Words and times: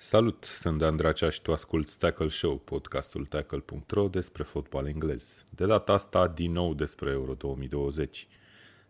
Salut, 0.00 0.44
sunt 0.44 0.78
Dan 0.78 0.96
Dracea 0.96 1.30
și 1.30 1.42
tu 1.42 1.52
asculti 1.52 1.98
Tackle 1.98 2.28
Show, 2.28 2.56
podcastul 2.56 3.26
tackle.ro 3.26 4.08
despre 4.08 4.42
fotbal 4.42 4.86
englez. 4.86 5.44
De 5.50 5.66
data 5.66 5.92
asta, 5.92 6.28
din 6.28 6.52
nou 6.52 6.74
despre 6.74 7.10
Euro 7.10 7.34
2020. 7.34 8.26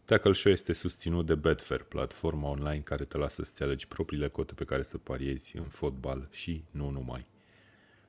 Tackle 0.05 0.33
Show 0.33 0.53
este 0.53 0.73
susținut 0.73 1.27
de 1.27 1.35
Betfair, 1.35 1.83
platforma 1.83 2.49
online 2.49 2.81
care 2.85 3.05
te 3.05 3.17
lasă 3.17 3.43
să-ți 3.43 3.63
alegi 3.63 3.89
propriile 3.89 4.29
cote 4.29 4.55
pe 4.55 4.65
care 4.65 4.83
să 4.83 4.99
pariezi 4.99 5.57
în 5.57 5.65
fotbal 5.65 6.29
și 6.31 6.65
nu 6.71 6.91
numai. 6.91 7.27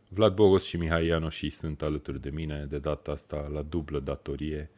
Vlad 0.09 0.33
Bogos 0.33 0.65
și 0.65 0.77
Mihai 0.77 1.05
Ianoși 1.05 1.49
sunt 1.49 1.81
alături 1.81 2.21
de 2.21 2.29
mine, 2.29 2.65
de 2.69 2.77
data 2.77 3.11
asta 3.11 3.47
la 3.53 3.61
dublă 3.61 3.99
datorie. 3.99 4.71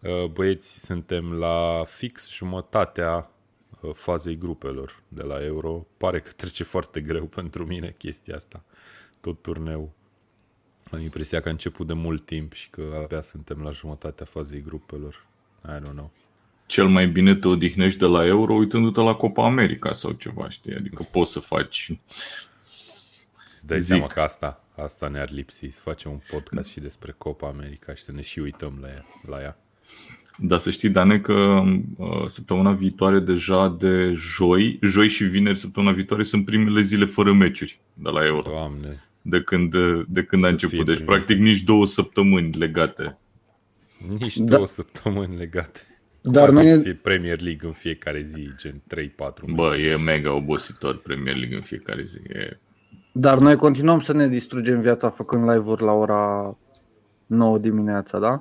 Uh, 0.00 0.24
băieți, 0.24 0.84
suntem 0.84 1.32
la 1.32 1.82
fix 1.86 2.32
jumătatea 2.32 3.16
uh, 3.16 3.37
fazei 3.92 4.38
grupelor 4.38 5.02
de 5.08 5.22
la 5.22 5.44
Euro. 5.44 5.86
Pare 5.96 6.20
că 6.20 6.30
trece 6.30 6.64
foarte 6.64 7.00
greu 7.00 7.24
pentru 7.38 7.66
mine 7.66 7.94
chestia 7.98 8.34
asta, 8.34 8.64
tot 9.20 9.42
turneu. 9.42 9.92
Am 10.90 11.00
impresia 11.00 11.40
că 11.40 11.48
a 11.48 11.50
început 11.50 11.86
de 11.86 11.92
mult 11.92 12.24
timp 12.24 12.52
și 12.52 12.70
că 12.70 13.00
abia 13.02 13.20
suntem 13.20 13.62
la 13.62 13.70
jumătatea 13.70 14.26
fazei 14.26 14.62
grupelor. 14.62 15.26
I 15.64 15.78
don't 15.80 15.94
know. 15.94 16.10
Cel 16.66 16.88
mai 16.88 17.06
bine 17.06 17.34
te 17.34 17.48
odihnești 17.48 17.98
de 17.98 18.06
la 18.06 18.26
Euro 18.26 18.54
uitându-te 18.54 19.00
la 19.00 19.14
Copa 19.14 19.44
America 19.44 19.92
sau 19.92 20.12
ceva, 20.12 20.48
știi? 20.48 20.74
Adică 20.74 21.02
poți 21.02 21.32
să 21.32 21.40
faci 21.40 21.92
Îți 23.54 23.66
dai 23.66 23.78
Zic. 23.80 23.88
seama 23.88 24.06
că 24.06 24.20
asta, 24.20 24.64
asta 24.76 25.08
ne-ar 25.08 25.30
lipsi, 25.30 25.68
să 25.68 25.80
facem 25.80 26.10
un 26.10 26.20
podcast 26.30 26.70
și 26.70 26.80
despre 26.80 27.14
Copa 27.18 27.48
America 27.48 27.94
și 27.94 28.02
să 28.02 28.12
ne 28.12 28.20
și 28.20 28.38
uităm 28.38 28.78
la 28.80 28.88
ea. 28.88 29.04
La 29.26 29.40
ea. 29.40 29.56
Dar 30.40 30.58
să 30.58 30.70
știi, 30.70 30.88
Dane, 30.88 31.18
că 31.18 31.62
uh, 31.96 32.26
săptămâna 32.26 32.72
viitoare 32.72 33.18
deja 33.18 33.76
de 33.78 34.12
joi, 34.14 34.78
joi 34.82 35.08
și 35.08 35.24
vineri 35.24 35.58
săptămâna 35.58 35.92
viitoare 35.92 36.22
sunt 36.22 36.44
primele 36.44 36.80
zile 36.80 37.04
fără 37.04 37.32
meciuri 37.32 37.80
de 37.94 38.08
la 38.08 38.26
Euro. 38.26 38.50
Doamne. 38.50 39.02
De 39.22 39.40
când, 39.40 39.74
de 40.08 40.22
când 40.22 40.44
a 40.44 40.48
început. 40.48 40.86
Deci, 40.86 41.00
practic, 41.00 41.38
nici 41.38 41.62
două 41.62 41.86
săptămâni 41.86 42.50
legate. 42.58 43.18
Nici 44.18 44.36
da. 44.36 44.54
două 44.54 44.66
săptămâni 44.66 45.36
legate. 45.36 45.80
Dar 46.20 46.50
noi... 46.50 46.72
Să 46.72 46.80
fie 46.80 46.94
Premier 46.94 47.40
League 47.40 47.66
în 47.68 47.72
fiecare 47.72 48.22
zi, 48.22 48.50
gen 48.56 48.82
3-4 48.94 49.54
Bă, 49.54 49.76
e 49.76 49.96
mega 49.96 50.32
obositor 50.32 50.96
Premier 50.98 51.36
League 51.36 51.56
în 51.56 51.62
fiecare 51.62 52.02
zi. 52.02 52.18
E... 52.28 52.58
Dar 53.12 53.38
noi 53.38 53.56
continuăm 53.56 54.00
să 54.00 54.12
ne 54.12 54.28
distrugem 54.28 54.80
viața 54.80 55.10
făcând 55.10 55.50
live-uri 55.50 55.82
la 55.82 55.92
ora 55.92 56.56
9 57.26 57.58
dimineața, 57.58 58.18
da? 58.18 58.40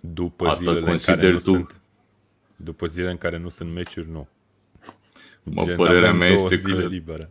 După 0.00 0.46
Asta 0.46 0.58
zilele 0.58 0.90
în 0.90 0.98
care 0.98 1.30
nu 1.30 1.36
tu? 1.36 1.40
sunt 1.40 1.80
după 2.62 2.86
zile 2.86 3.10
în 3.10 3.16
care 3.16 3.38
nu 3.38 3.48
sunt 3.48 3.72
meciuri, 3.72 4.10
nu. 4.10 4.28
Mă, 5.42 5.64
Gen, 5.64 5.76
părerea 5.76 6.12
mea 6.12 6.28
este 6.28 6.54
zile 6.54 6.82
că, 6.82 6.86
libere. 6.86 7.30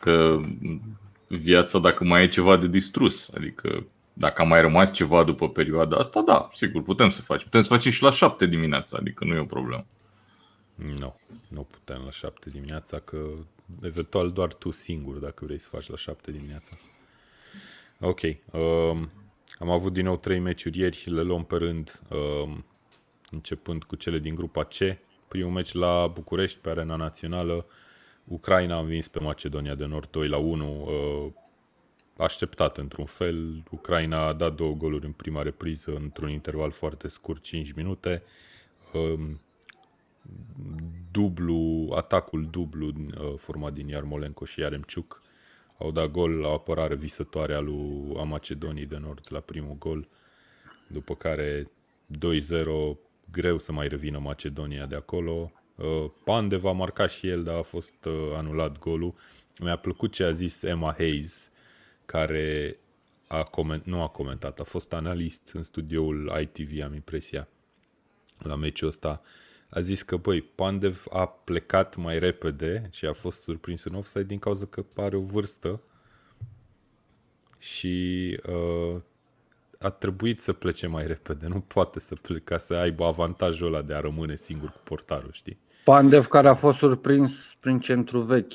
că 0.00 0.40
viața 1.26 1.78
dacă 1.78 2.04
mai 2.04 2.22
e 2.22 2.28
ceva 2.28 2.56
de 2.56 2.68
distrus, 2.68 3.30
adică 3.36 3.86
dacă 4.12 4.42
a 4.42 4.44
mai 4.44 4.60
rămas 4.60 4.92
ceva 4.92 5.24
după 5.24 5.48
perioada 5.48 5.96
asta, 5.96 6.20
da, 6.20 6.48
sigur, 6.52 6.82
putem 6.82 7.10
să 7.10 7.22
facem. 7.22 7.44
Putem 7.44 7.60
să 7.60 7.68
facem 7.68 7.90
și 7.90 8.02
la 8.02 8.10
7 8.10 8.46
dimineața, 8.46 8.98
adică 9.00 9.24
nu 9.24 9.34
e 9.34 9.38
o 9.38 9.44
problemă. 9.44 9.86
Nu, 10.74 11.20
nu 11.48 11.62
putem 11.62 12.02
la 12.04 12.10
7 12.10 12.50
dimineața, 12.50 12.98
că 12.98 13.16
eventual 13.82 14.32
doar 14.32 14.54
tu 14.54 14.70
singur 14.70 15.16
dacă 15.16 15.44
vrei 15.44 15.60
să 15.60 15.68
faci 15.68 15.88
la 15.88 15.96
7 15.96 16.30
dimineața. 16.30 16.76
Ok, 18.00 18.20
um, 18.50 19.10
am 19.60 19.70
avut 19.70 19.92
din 19.92 20.04
nou 20.04 20.16
trei 20.16 20.38
meciuri 20.38 20.78
ieri, 20.78 21.04
le 21.06 21.22
luăm 21.22 21.44
pe 21.44 21.56
rând, 21.56 22.00
um, 22.10 22.64
începând 23.30 23.84
cu 23.84 23.96
cele 23.96 24.18
din 24.18 24.34
grupa 24.34 24.64
C. 24.64 24.76
Primul 25.28 25.52
meci 25.52 25.72
la 25.72 26.06
București, 26.06 26.58
pe 26.58 26.70
Arena 26.70 26.96
Națională. 26.96 27.66
Ucraina 28.24 28.76
a 28.76 28.80
învins 28.80 29.08
pe 29.08 29.20
Macedonia 29.20 29.74
de 29.74 29.84
Nord 29.84 30.10
2 30.10 30.28
la 30.28 30.36
1, 30.36 30.70
uh, 30.70 31.32
așteptat 32.16 32.78
într-un 32.78 33.04
fel. 33.04 33.62
Ucraina 33.70 34.26
a 34.26 34.32
dat 34.32 34.54
două 34.54 34.74
goluri 34.74 35.06
în 35.06 35.12
prima 35.12 35.42
repriză 35.42 35.92
într-un 35.94 36.30
interval 36.30 36.70
foarte 36.70 37.08
scurt, 37.08 37.42
5 37.42 37.72
minute. 37.72 38.22
Um, 38.92 39.40
dublu, 41.10 41.92
atacul 41.96 42.48
dublu 42.50 42.86
uh, 42.86 43.34
format 43.36 43.72
din 43.72 43.88
Iarmolenco 43.88 44.44
și 44.44 44.60
Yaremciuc 44.60 45.20
au 45.80 45.90
dat 45.90 46.10
gol 46.10 46.30
la 46.30 46.48
apărare 46.48 46.94
visătoare 46.94 47.54
a 47.54 47.60
lui 47.60 48.14
a 48.16 48.22
Macedoniei 48.22 48.86
de 48.86 48.96
Nord 49.00 49.26
la 49.28 49.40
primul 49.40 49.74
gol, 49.78 50.08
după 50.86 51.14
care 51.14 51.70
2-0 52.18 52.98
greu 53.30 53.58
să 53.58 53.72
mai 53.72 53.88
revină 53.88 54.18
Macedonia 54.18 54.86
de 54.86 54.96
acolo. 54.96 55.52
Uh, 55.74 56.10
Pandev 56.24 56.64
a 56.64 56.72
marcat 56.72 57.10
și 57.10 57.28
el, 57.28 57.42
dar 57.42 57.56
a 57.56 57.62
fost 57.62 58.04
uh, 58.04 58.32
anulat 58.34 58.78
golul. 58.78 59.14
Mi-a 59.58 59.76
plăcut 59.76 60.12
ce 60.12 60.24
a 60.24 60.30
zis 60.30 60.62
Emma 60.62 60.94
Hayes, 60.96 61.50
care 62.06 62.78
a 63.28 63.42
coment, 63.42 63.84
nu 63.84 64.02
a 64.02 64.08
comentat, 64.08 64.60
a 64.60 64.64
fost 64.64 64.92
analist 64.92 65.50
în 65.52 65.62
studioul 65.62 66.32
ITV, 66.40 66.82
am 66.84 66.94
impresia, 66.94 67.48
la 68.38 68.54
meciul 68.54 68.88
ăsta 68.88 69.22
a 69.70 69.80
zis 69.80 70.02
că, 70.02 70.16
băi, 70.16 70.40
Pandev 70.40 71.04
a 71.10 71.26
plecat 71.26 71.96
mai 71.96 72.18
repede 72.18 72.88
și 72.90 73.06
a 73.06 73.12
fost 73.12 73.42
surprins 73.42 73.84
în 73.84 73.94
offside 73.94 74.22
din 74.22 74.38
cauza 74.38 74.66
că 74.66 74.84
are 74.96 75.16
o 75.16 75.20
vârstă 75.20 75.80
și 77.58 78.36
uh, 78.48 79.00
a 79.78 79.90
trebuit 79.90 80.40
să 80.40 80.52
plece 80.52 80.86
mai 80.86 81.06
repede. 81.06 81.46
Nu 81.46 81.60
poate 81.60 82.00
să 82.00 82.14
plece 82.14 82.42
ca 82.44 82.58
să 82.58 82.74
aibă 82.74 83.04
avantajul 83.04 83.66
ăla 83.66 83.82
de 83.82 83.94
a 83.94 84.00
rămâne 84.00 84.34
singur 84.34 84.68
cu 84.68 84.80
portarul, 84.84 85.30
știi? 85.32 85.58
Pandev 85.84 86.26
care 86.26 86.48
a 86.48 86.54
fost 86.54 86.78
surprins 86.78 87.52
prin 87.60 87.78
centru 87.78 88.20
vechi 88.20 88.52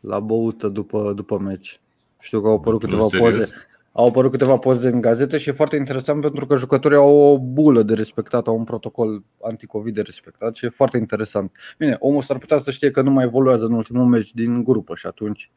la 0.00 0.20
băută 0.20 0.68
după, 0.68 1.12
după 1.12 1.38
meci. 1.38 1.80
Știu 2.20 2.40
că 2.40 2.48
au 2.48 2.54
apărut 2.54 2.80
câteva 2.80 3.06
poze 3.18 3.50
au 3.92 4.06
apărut 4.06 4.30
câteva 4.30 4.56
poze 4.56 4.88
în 4.88 5.00
gazete 5.00 5.38
și 5.38 5.48
e 5.48 5.52
foarte 5.52 5.76
interesant 5.76 6.20
pentru 6.20 6.46
că 6.46 6.56
jucătorii 6.56 6.96
au 6.96 7.16
o 7.16 7.38
bulă 7.38 7.82
de 7.82 7.94
respectat, 7.94 8.46
au 8.46 8.56
un 8.56 8.64
protocol 8.64 9.22
anticovid 9.42 9.94
de 9.94 10.00
respectat 10.00 10.54
și 10.54 10.64
e 10.64 10.68
foarte 10.68 10.96
interesant. 10.96 11.52
Bine, 11.78 11.96
omul 11.98 12.22
s-ar 12.22 12.38
putea 12.38 12.58
să 12.58 12.70
știe 12.70 12.90
că 12.90 13.02
nu 13.02 13.10
mai 13.10 13.24
evoluează 13.24 13.64
în 13.64 13.72
ultimul 13.72 14.04
meci 14.04 14.32
din 14.32 14.64
grupă 14.64 14.94
și 14.94 15.06
atunci 15.06 15.50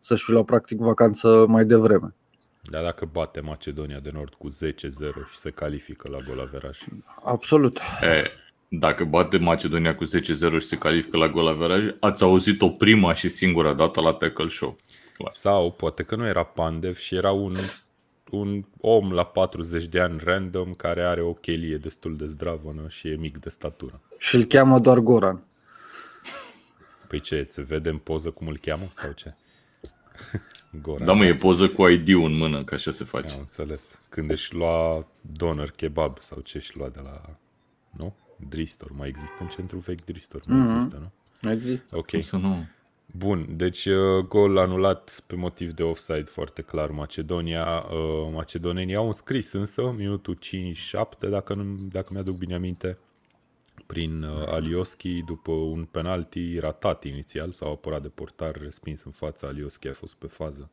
să-și 0.00 0.24
fi 0.24 0.30
luat 0.30 0.44
practic 0.44 0.78
vacanță 0.78 1.44
mai 1.48 1.64
devreme. 1.64 2.14
Dar 2.62 2.82
dacă 2.82 3.08
bate 3.12 3.40
Macedonia 3.40 4.00
de 4.02 4.10
Nord 4.12 4.34
cu 4.34 4.48
10-0 4.50 4.52
și 5.30 5.36
se 5.36 5.50
califică 5.50 6.08
la 6.10 6.18
gol 6.28 6.40
averaj? 6.40 6.78
Absolut. 7.24 7.78
E, 8.02 8.30
dacă 8.68 9.04
bate 9.04 9.38
Macedonia 9.38 9.94
cu 9.94 10.04
10-0 10.04 10.08
și 10.60 10.66
se 10.66 10.76
califică 10.76 11.16
la 11.16 11.28
gol 11.28 11.46
averaj, 11.46 11.86
ați 12.00 12.22
auzit-o 12.22 12.68
prima 12.68 13.14
și 13.14 13.28
singura 13.28 13.74
dată 13.74 14.00
la 14.00 14.12
Tackle 14.12 14.48
Show. 14.48 14.76
Clar. 15.20 15.32
Sau 15.32 15.70
poate 15.70 16.02
că 16.02 16.16
nu 16.16 16.26
era 16.26 16.42
Pandev 16.42 16.96
și 16.96 17.14
era 17.14 17.30
un, 17.30 17.54
un 18.30 18.64
om 18.80 19.12
la 19.12 19.24
40 19.24 19.84
de 19.84 20.00
ani 20.00 20.20
random 20.24 20.72
care 20.72 21.04
are 21.04 21.22
o 21.22 21.32
chelie 21.32 21.76
destul 21.76 22.16
de 22.16 22.26
zdravănă 22.26 22.88
și 22.88 23.08
e 23.08 23.16
mic 23.16 23.38
de 23.38 23.48
statură. 23.48 24.00
Și 24.18 24.36
îl 24.36 24.44
cheamă 24.44 24.78
doar 24.78 24.98
Goran. 24.98 25.44
Păi 27.08 27.20
ce, 27.20 27.42
se 27.50 27.62
vede 27.62 27.88
în 27.88 27.98
poză 27.98 28.30
cum 28.30 28.46
îl 28.46 28.58
cheamă 28.58 28.84
sau 28.92 29.12
ce? 29.12 29.34
Goran. 30.82 31.06
Da, 31.06 31.12
mă, 31.12 31.24
e 31.24 31.30
poză 31.30 31.68
cu 31.68 31.88
ID-ul 31.88 32.24
în 32.24 32.36
mână, 32.36 32.64
că 32.64 32.74
așa 32.74 32.90
se 32.90 33.04
face. 33.04 33.32
Am 33.32 33.38
înțeles. 33.38 33.98
Când 34.08 34.30
își 34.30 34.54
lua 34.54 35.06
doner 35.20 35.70
kebab 35.70 36.20
sau 36.20 36.40
ce 36.40 36.56
își 36.56 36.76
lua 36.76 36.88
de 36.88 37.00
la... 37.02 37.20
Nu? 37.90 38.14
Dristor. 38.48 38.90
Mai 38.92 39.08
există 39.08 39.36
în 39.40 39.46
centru 39.46 39.78
vechi 39.78 40.04
Dristor? 40.04 40.40
Mai 40.48 40.58
mm-hmm. 40.58 40.74
există, 40.74 41.12
nu? 41.42 41.50
Există. 41.50 41.96
Ok. 41.96 42.10
Cum 42.10 42.20
să 42.20 42.36
nu? 42.36 42.66
Bun, 43.12 43.46
deci 43.56 43.84
uh, 43.84 44.24
gol 44.28 44.58
anulat 44.58 45.20
pe 45.26 45.34
motiv 45.34 45.72
de 45.72 45.82
offside 45.82 46.22
foarte 46.22 46.62
clar 46.62 46.90
Macedonia. 46.90 47.86
Uh, 47.90 48.30
macedonenii 48.32 48.94
au 48.94 49.06
înscris 49.06 49.52
însă 49.52 49.90
minutul 49.96 50.38
5-7, 51.24 51.28
dacă, 51.30 51.54
nu, 51.54 51.74
dacă 51.92 52.08
mi-aduc 52.12 52.38
bine 52.38 52.54
aminte, 52.54 52.94
prin 53.86 54.22
uh, 54.22 54.46
Alioski 54.46 55.22
după 55.22 55.52
un 55.52 55.84
penalti 55.84 56.58
ratat 56.58 57.04
inițial 57.04 57.52
sau 57.52 57.72
apărat 57.72 58.02
de 58.02 58.08
portar, 58.08 58.56
respins 58.62 59.02
în 59.02 59.10
fața 59.10 59.46
Alioski, 59.46 59.88
a 59.88 59.92
fost 59.92 60.14
pe 60.14 60.26
fază 60.26 60.70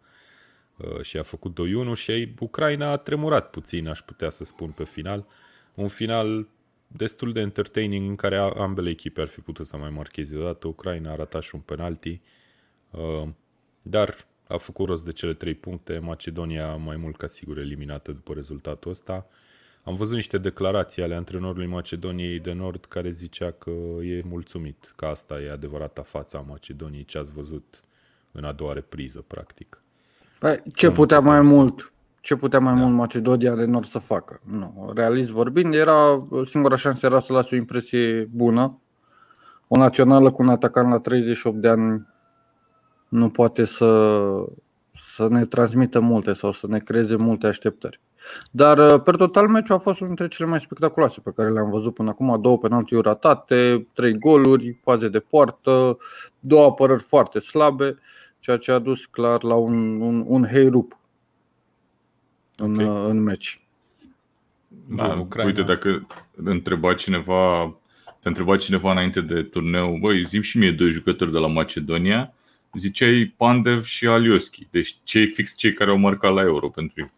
și 1.02 1.18
a 1.18 1.24
făcut 1.24 1.60
2-1 1.94 1.98
și 1.98 2.34
Ucraina 2.40 2.92
a 2.92 2.98
tremurat 2.98 3.50
puțin, 3.50 3.88
aș 3.88 4.02
putea 4.02 4.30
să 4.30 4.44
spun, 4.44 4.72
pe 4.72 4.84
final. 4.84 5.26
Un 5.74 5.88
final 5.88 6.48
destul 6.88 7.34
de 7.34 7.40
entertaining 7.40 8.10
în 8.10 8.16
care 8.16 8.38
ambele 8.38 8.90
echipe 8.90 9.22
ar 9.22 9.28
fi 9.28 9.40
putut 9.40 9.66
să 9.66 9.78
mai 9.78 9.90
marcheze 9.90 10.38
odată. 10.38 10.68
Ucraina 10.68 11.12
a 11.12 11.16
ratat 11.16 11.42
și 11.42 11.56
un 11.56 11.62
penalti, 11.62 12.22
uh, 12.92 13.28
dar 13.82 14.16
a 14.48 14.58
făcut 14.58 14.88
rost 14.88 15.06
de 15.06 15.12
cele 15.12 15.34
trei 15.34 15.54
puncte. 15.54 16.00
Macedonia 16.00 16.76
mai 16.76 16.96
mult 16.96 17.18
ca 17.18 17.28
sigur 17.28 17.58
eliminată 17.58 18.12
după 18.12 18.34
rezultatul 18.34 18.92
ăsta. 18.92 19.28
Am 19.84 19.94
văzut 19.94 20.16
niște 20.16 20.38
declarații 20.38 21.04
ale 21.04 21.16
antrenorului 21.16 21.66
Macedoniei 21.66 22.40
de 22.40 22.54
Nord 22.54 22.86
care 22.86 23.10
zicea 23.10 23.52
că 23.52 23.72
e 24.04 24.22
mulțumit, 24.26 24.94
că 24.96 25.06
asta 25.06 25.42
e 25.42 25.52
adevărata 25.52 26.02
fața 26.02 26.38
a 26.38 26.42
Macedoniei, 26.42 27.06
ce 27.06 27.18
ați 27.18 27.32
văzut 27.32 27.82
în 28.32 28.44
a 28.44 28.52
doua 28.52 28.74
repriză, 28.74 29.24
practic. 29.28 29.82
Păi, 30.40 30.62
ce 30.76 30.92
putea 30.92 31.20
mai 31.20 31.42
mult? 31.42 31.92
Ce 32.28 32.36
putea 32.36 32.60
mai 32.60 32.74
da. 32.74 32.80
mult 32.80 32.96
Macedonia 32.96 33.56
de 33.56 33.66
Nord 33.66 33.86
să 33.86 34.00
facă. 34.00 34.40
Nu. 34.44 34.92
Realist 34.96 35.30
vorbind, 35.30 35.74
era, 35.74 36.28
singura 36.46 36.76
șansă 36.76 37.06
era 37.06 37.20
să 37.20 37.34
lasă 37.34 37.50
o 37.52 37.56
impresie 37.56 38.30
bună. 38.32 38.82
O 39.68 39.78
națională 39.78 40.32
cu 40.32 40.42
un 40.42 40.50
atacant 40.50 40.90
la 40.90 41.00
38 41.00 41.58
de 41.58 41.68
ani 41.68 42.08
nu 43.08 43.30
poate 43.30 43.66
să, 43.66 44.30
să 45.16 45.28
ne 45.30 45.46
transmită 45.46 46.00
multe 46.00 46.34
sau 46.34 46.52
să 46.52 46.68
ne 46.68 46.80
creeze 46.80 47.16
multe 47.16 47.48
așteptări. 47.48 48.00
Dar, 48.52 48.78
uh, 48.78 49.02
per 49.02 49.16
total, 49.16 49.48
meciul 49.48 49.76
a 49.76 49.80
fost 49.80 50.00
unul 50.00 50.16
dintre 50.16 50.36
cele 50.36 50.50
mai 50.50 50.60
spectaculoase 50.60 51.20
pe 51.24 51.34
care 51.36 51.50
le-am 51.50 51.70
văzut 51.70 51.94
până 51.94 52.10
acum. 52.10 52.42
Două 52.42 52.58
penaltiuri 52.58 53.08
ratate, 53.08 53.88
trei 53.94 54.18
goluri, 54.18 54.80
faze 54.84 55.10
de 55.10 55.20
poartă, 55.20 55.98
două 56.40 56.66
apărări 56.66 57.04
foarte 57.04 57.40
slabe, 57.40 57.98
ceea 58.40 58.58
ce 58.58 58.72
a 58.72 58.80
dus 58.80 59.06
clar 59.06 59.44
la 59.44 59.56
un, 59.56 60.02
un, 60.02 60.24
un 60.28 60.46
heirup 60.46 60.98
în, 62.58 62.74
okay. 62.74 62.86
Uh, 62.86 63.10
în 63.10 63.24
meci. 63.24 63.60
Da, 64.88 65.16
Bun, 65.16 65.46
uite, 65.46 65.62
dacă 65.62 66.08
întreba 66.36 66.94
cineva, 66.94 67.76
te 68.22 68.28
întreba 68.28 68.56
cineva 68.56 68.92
înainte 68.92 69.22
de 69.22 69.44
turneu, 69.44 69.98
băi, 70.02 70.26
zim 70.26 70.42
și 70.42 70.58
mie 70.58 70.72
doi 70.72 70.90
jucători 70.90 71.32
de 71.32 71.38
la 71.38 71.48
Macedonia, 71.48 72.34
ziceai 72.74 73.34
Pandev 73.38 73.84
și 73.84 74.08
Alioski. 74.08 74.68
Deci 74.72 74.96
cei 75.04 75.28
fix 75.28 75.56
cei 75.56 75.74
care 75.74 75.90
au 75.90 75.98
marcat 75.98 76.34
la 76.34 76.42
Euro 76.42 76.70
pentru 76.70 77.02
ei. 77.02 77.12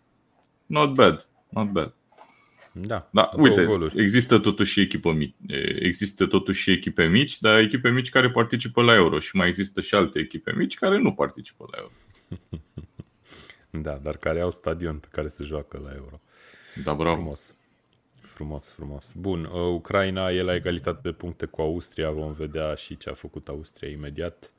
Not 0.66 0.94
bad, 0.94 1.30
not 1.50 1.70
bad. 1.70 1.94
Da, 2.74 3.10
da 3.12 3.30
uite, 3.36 3.64
goluri. 3.64 4.02
există 4.02 4.38
totuși 4.38 4.80
echipă 4.82 5.12
mici, 5.12 5.36
există 5.80 6.26
totuși 6.26 6.72
echipe 6.72 7.06
mici, 7.06 7.40
dar 7.40 7.60
echipe 7.60 7.90
mici 7.90 8.10
care 8.10 8.30
participă 8.30 8.82
la 8.82 8.94
Euro 8.94 9.20
și 9.20 9.36
mai 9.36 9.48
există 9.48 9.82
și 9.82 9.96
alte 9.96 10.20
echipe 10.20 10.54
mici 10.58 10.76
care 10.76 10.98
nu 10.98 11.14
participă 11.14 11.66
la 11.72 11.78
Euro. 11.78 11.94
da, 13.70 13.94
dar 13.94 14.18
care 14.18 14.42
au 14.42 14.52
stadion 14.52 14.98
pe 14.98 15.08
care 15.12 15.28
se 15.28 15.44
joacă 15.44 15.82
la 15.84 15.92
Euro. 15.96 16.20
Da, 16.84 16.94
bravo. 16.94 17.16
Frumos. 17.16 17.54
Frumos, 18.22 18.70
frumos. 18.70 19.12
Bun, 19.16 19.44
uh, 19.44 19.52
Ucraina 19.52 20.30
e 20.30 20.42
la 20.42 20.56
egalitate 20.56 21.00
de 21.04 21.12
puncte 21.12 21.46
cu 21.46 21.62
Austria, 21.62 22.12
vom 22.12 22.34
vedea 22.34 22.76
și 22.76 22.98
ce 22.98 23.10
a 23.10 23.14
făcut 23.14 23.48
Austria 23.48 23.90
imediat. 23.90 24.52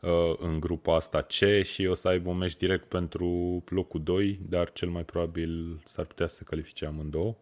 Uh, 0.00 0.34
în 0.38 0.60
grupa 0.60 0.94
asta 0.94 1.22
C 1.22 1.62
și 1.62 1.86
o 1.86 1.94
să 1.94 2.08
aibă 2.08 2.30
un 2.30 2.36
meci 2.36 2.56
direct 2.56 2.88
pentru 2.88 3.62
locul 3.68 4.02
2, 4.02 4.40
dar 4.48 4.72
cel 4.72 4.88
mai 4.88 5.04
probabil 5.04 5.80
s-ar 5.84 6.04
putea 6.04 6.26
să 6.26 6.42
califice 6.42 6.86
amândouă. 6.86 7.34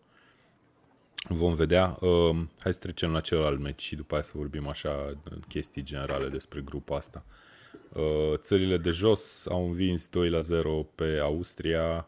Vom 1.28 1.54
vedea. 1.54 1.96
Uh, 2.00 2.36
hai 2.60 2.72
să 2.72 2.78
trecem 2.78 3.12
la 3.12 3.20
celălalt 3.20 3.60
meci 3.60 3.82
și 3.82 3.96
după 3.96 4.14
aceea 4.14 4.30
să 4.30 4.38
vorbim 4.38 4.68
așa 4.68 5.12
chestii 5.48 5.82
generale 5.82 6.28
despre 6.28 6.60
grupa 6.60 6.96
asta. 6.96 7.24
Uh, 7.26 7.32
țările 8.36 8.76
de 8.76 8.90
jos 8.90 9.46
au 9.50 9.66
învins 9.66 10.06
2 10.08 10.30
la 10.30 10.40
0 10.40 10.86
pe 10.94 11.18
Austria. 11.22 12.06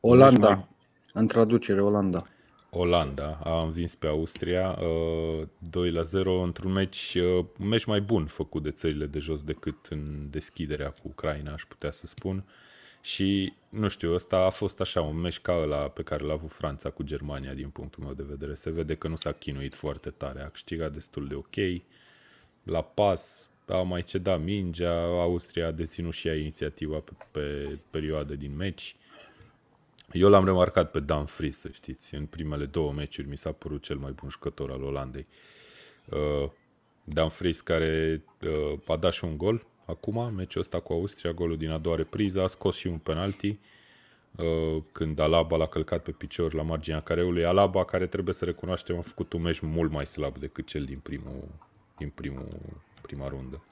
Olanda, 0.00 0.48
mai... 0.48 0.68
în 1.12 1.26
traducere 1.26 1.82
Olanda. 1.82 2.26
Olanda 2.70 3.40
a 3.44 3.62
învins 3.62 3.94
pe 3.94 4.06
Austria 4.06 4.78
2 5.58 5.88
uh, 5.88 5.94
la 5.94 6.02
0 6.02 6.42
într-un 6.42 6.72
meci, 6.72 7.14
uh, 7.14 7.44
un 7.58 7.68
meci 7.68 7.84
mai 7.84 8.00
bun 8.00 8.26
făcut 8.26 8.62
de 8.62 8.70
țările 8.70 9.06
de 9.06 9.18
jos 9.18 9.42
decât 9.42 9.86
în 9.90 10.26
deschiderea 10.30 10.90
cu 10.90 11.08
Ucraina, 11.08 11.52
aș 11.52 11.62
putea 11.64 11.90
să 11.90 12.06
spun. 12.06 12.44
Și, 13.00 13.52
nu 13.68 13.88
știu, 13.88 14.14
ăsta 14.14 14.36
a 14.36 14.50
fost 14.50 14.80
așa 14.80 15.02
un 15.02 15.16
meci 15.16 15.38
ca 15.40 15.52
ăla 15.52 15.88
pe 15.88 16.02
care 16.02 16.24
l-a 16.24 16.32
avut 16.32 16.50
Franța 16.50 16.90
cu 16.90 17.02
Germania 17.02 17.54
din 17.54 17.68
punctul 17.68 18.04
meu 18.04 18.12
de 18.12 18.24
vedere. 18.28 18.54
Se 18.54 18.70
vede 18.70 18.94
că 18.94 19.08
nu 19.08 19.16
s-a 19.16 19.32
chinuit 19.32 19.74
foarte 19.74 20.10
tare, 20.10 20.42
a 20.42 20.48
câștigat 20.48 20.92
destul 20.92 21.26
de 21.26 21.34
ok. 21.34 21.82
La 22.62 22.82
pas 22.82 23.50
a 23.68 23.82
mai 23.82 24.02
cedat 24.02 24.42
mingea, 24.42 25.02
Austria 25.02 25.66
a 25.66 25.70
deținut 25.70 26.12
și 26.12 26.28
ea 26.28 26.34
inițiativa 26.34 26.96
pe, 26.96 27.12
pe 27.30 27.78
perioadă 27.90 28.34
din 28.34 28.56
meci. 28.56 28.96
Eu 30.12 30.28
l-am 30.28 30.44
remarcat 30.44 30.90
pe 30.90 31.00
Dan 31.00 31.24
Fries, 31.24 31.58
să 31.58 31.68
știți. 31.72 32.14
În 32.14 32.26
primele 32.26 32.64
două 32.64 32.92
meciuri 32.92 33.28
mi 33.28 33.36
s-a 33.36 33.52
părut 33.52 33.82
cel 33.82 33.96
mai 33.96 34.12
bun 34.12 34.28
jucător 34.28 34.70
al 34.70 34.82
Olandei. 34.82 35.26
Uh, 36.10 36.50
Dan 37.04 37.28
Fries 37.28 37.60
care 37.60 38.22
uh, 38.42 38.78
a 38.86 38.96
dat 38.96 39.12
și 39.12 39.24
un 39.24 39.36
gol 39.36 39.66
acum, 39.84 40.34
meciul 40.34 40.60
ăsta 40.60 40.80
cu 40.80 40.92
Austria, 40.92 41.32
golul 41.32 41.56
din 41.56 41.70
a 41.70 41.78
doua 41.78 41.96
repriză, 41.96 42.42
a 42.42 42.46
scos 42.46 42.76
și 42.76 42.86
un 42.86 42.98
penalti 42.98 43.58
uh, 44.36 44.82
când 44.92 45.18
Alaba 45.18 45.56
l-a 45.56 45.66
călcat 45.66 46.02
pe 46.02 46.10
picior 46.10 46.54
la 46.54 46.62
marginea 46.62 47.00
careului. 47.00 47.44
Alaba, 47.44 47.84
care 47.84 48.06
trebuie 48.06 48.34
să 48.34 48.44
recunoaștem, 48.44 48.96
a 48.98 49.00
făcut 49.00 49.32
un 49.32 49.42
meci 49.42 49.60
mult 49.60 49.90
mai 49.90 50.06
slab 50.06 50.38
decât 50.38 50.66
cel 50.66 50.84
din 50.84 50.98
primul, 50.98 51.48
din 51.98 52.08
primul, 52.08 52.48
prima 53.02 53.28
rundă. 53.28 53.62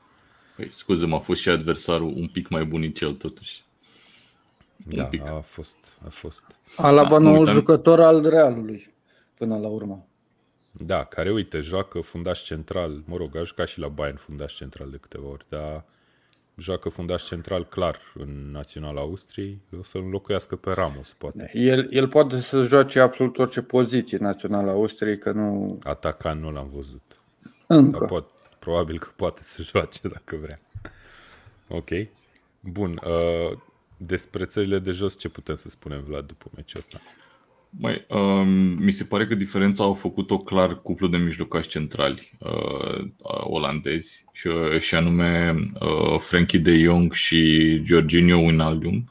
Păi, 0.56 0.72
scuze, 0.72 1.06
m-a 1.06 1.18
fost 1.18 1.40
și 1.40 1.48
adversarul 1.48 2.12
un 2.16 2.28
pic 2.28 2.48
mai 2.48 2.64
bunicel 2.64 3.14
totuși. 3.14 3.64
Da, 4.76 5.10
a 5.24 5.40
fost, 5.40 5.76
a 6.04 6.08
fost. 6.08 6.42
Alaba 6.76 7.08
da, 7.08 7.18
noul 7.18 7.46
jucător 7.46 8.00
al 8.00 8.28
Realului, 8.28 8.94
până 9.34 9.58
la 9.58 9.68
urmă. 9.68 10.06
Da, 10.72 11.04
care, 11.04 11.30
uite, 11.30 11.60
joacă 11.60 12.00
fundaș 12.00 12.42
central, 12.42 13.02
mă 13.04 13.16
rog, 13.16 13.36
a 13.36 13.42
jucat 13.42 13.68
și 13.68 13.78
la 13.78 13.88
Bayern 13.88 14.16
fundaș 14.16 14.54
central 14.54 14.90
de 14.90 14.96
câteva 14.96 15.26
ori, 15.26 15.46
dar 15.48 15.84
joacă 16.56 16.88
fundaș 16.88 17.22
central 17.22 17.64
clar 17.64 17.98
în 18.14 18.50
Național 18.50 18.96
Austriei, 18.96 19.60
o 19.78 19.82
să-l 19.82 20.02
înlocuiască 20.02 20.56
pe 20.56 20.72
Ramos, 20.72 21.12
poate. 21.12 21.50
El, 21.54 21.86
el 21.90 22.08
poate 22.08 22.40
să 22.40 22.62
joace 22.62 23.00
absolut 23.00 23.38
orice 23.38 23.62
poziție 23.62 24.18
Național 24.18 24.68
Austriei, 24.68 25.18
că 25.18 25.32
nu... 25.32 25.78
Atacan 25.82 26.40
nu 26.40 26.50
l-am 26.50 26.70
văzut. 26.74 27.02
Încă. 27.66 27.98
Dar 27.98 28.08
poate, 28.08 28.32
probabil 28.66 28.98
că 28.98 29.08
poate 29.16 29.42
să 29.42 29.62
joace 29.70 30.08
dacă 30.08 30.36
vrea. 30.40 30.58
Ok. 31.68 31.88
Bun. 32.60 33.00
Uh, 33.04 33.58
despre 33.96 34.44
țările 34.44 34.78
de 34.78 34.90
jos, 34.90 35.18
ce 35.18 35.28
putem 35.28 35.54
să 35.54 35.68
spunem, 35.68 36.04
Vlad, 36.06 36.26
după 36.26 36.50
meciul 36.54 36.78
ăsta? 36.78 37.00
Mai, 37.70 38.06
um, 38.08 38.48
mi 38.58 38.90
se 38.90 39.04
pare 39.04 39.26
că 39.26 39.34
diferența 39.34 39.84
au 39.84 39.94
făcut-o 39.94 40.38
clar 40.38 40.82
cuplu 40.82 41.06
de 41.06 41.16
mijlocași 41.16 41.68
centrali 41.68 42.32
uh, 42.38 43.06
olandezi 43.40 44.24
și, 44.32 44.46
uh, 44.46 44.78
și 44.78 44.94
anume 44.94 45.56
uh, 45.80 46.18
Frankie 46.18 46.58
de 46.58 46.78
Jong 46.78 47.12
și 47.12 47.80
Jorginho 47.84 48.36
Wijnaldum, 48.36 49.10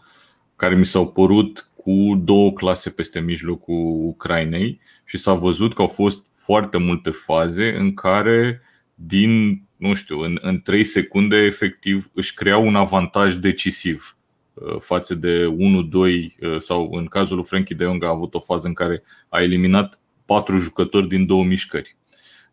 care 0.55 0.75
mi 0.75 0.85
s-au 0.85 1.11
părut 1.11 1.69
cu 1.75 2.21
două 2.23 2.53
clase 2.53 2.89
peste 2.89 3.19
mijlocul 3.19 4.07
Ucrainei 4.07 4.79
și 5.05 5.17
s-a 5.17 5.33
văzut 5.33 5.73
că 5.73 5.81
au 5.81 5.87
fost 5.87 6.25
foarte 6.31 6.77
multe 6.77 7.09
faze 7.09 7.75
în 7.77 7.93
care 7.93 8.61
din, 8.95 9.63
nu 9.75 9.93
știu, 9.93 10.19
în, 10.19 10.37
în 10.41 10.61
3 10.61 10.83
secunde 10.83 11.35
efectiv 11.35 12.09
își 12.13 12.33
creau 12.33 12.67
un 12.67 12.75
avantaj 12.75 13.35
decisiv 13.35 14.15
Uh, 14.55 14.79
față 14.79 15.15
de 15.15 15.45
1-2 15.45 15.55
uh, 15.91 16.57
sau 16.57 16.91
în 16.91 17.05
cazul 17.05 17.35
lui 17.35 17.45
Frankie 17.45 17.75
de 17.75 17.83
Jong 17.83 18.03
a 18.03 18.09
avut 18.09 18.33
o 18.33 18.39
fază 18.39 18.67
în 18.67 18.73
care 18.73 19.03
a 19.29 19.41
eliminat 19.41 19.99
patru 20.25 20.57
jucători 20.57 21.07
din 21.07 21.25
două 21.25 21.43
mișcări, 21.43 21.97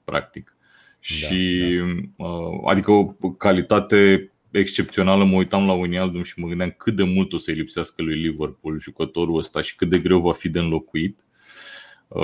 practic. 0.05 0.57
Da, 0.57 0.97
și 1.01 1.81
da. 2.17 2.25
Uh, 2.25 2.61
adică 2.71 2.91
o 2.91 3.05
calitate 3.39 4.31
excepțională, 4.51 5.25
mă 5.25 5.37
uitam 5.37 5.67
la 5.67 5.73
Wijnaldum 5.73 6.23
și 6.23 6.41
mă 6.41 6.49
gândeam 6.49 6.75
cât 6.79 6.97
de 6.97 7.03
mult 7.03 7.33
o 7.33 7.39
să-i 7.39 7.55
lipsească 7.55 8.03
lui 8.03 8.15
Liverpool 8.15 8.79
jucătorul 8.79 9.39
ăsta 9.39 9.61
și 9.61 9.77
cât 9.77 9.89
de 9.89 9.99
greu 9.99 10.21
va 10.21 10.33
fi 10.33 10.49
de 10.49 10.59
înlocuit 10.59 11.19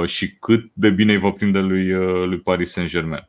și 0.04 0.30
cât 0.30 0.70
de 0.72 0.90
bine 0.90 1.12
îi 1.12 1.18
va 1.18 1.30
prinde 1.30 1.58
lui, 1.58 1.92
lui 2.26 2.38
Paris 2.38 2.70
Saint-Germain. 2.70 3.28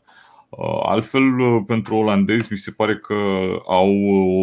Uh, 0.50 0.80
altfel, 0.84 1.40
uh, 1.40 1.64
pentru 1.68 1.96
olandezi, 1.96 2.48
mi 2.52 2.58
se 2.58 2.72
pare 2.72 2.98
că 2.98 3.14
au 3.68 3.92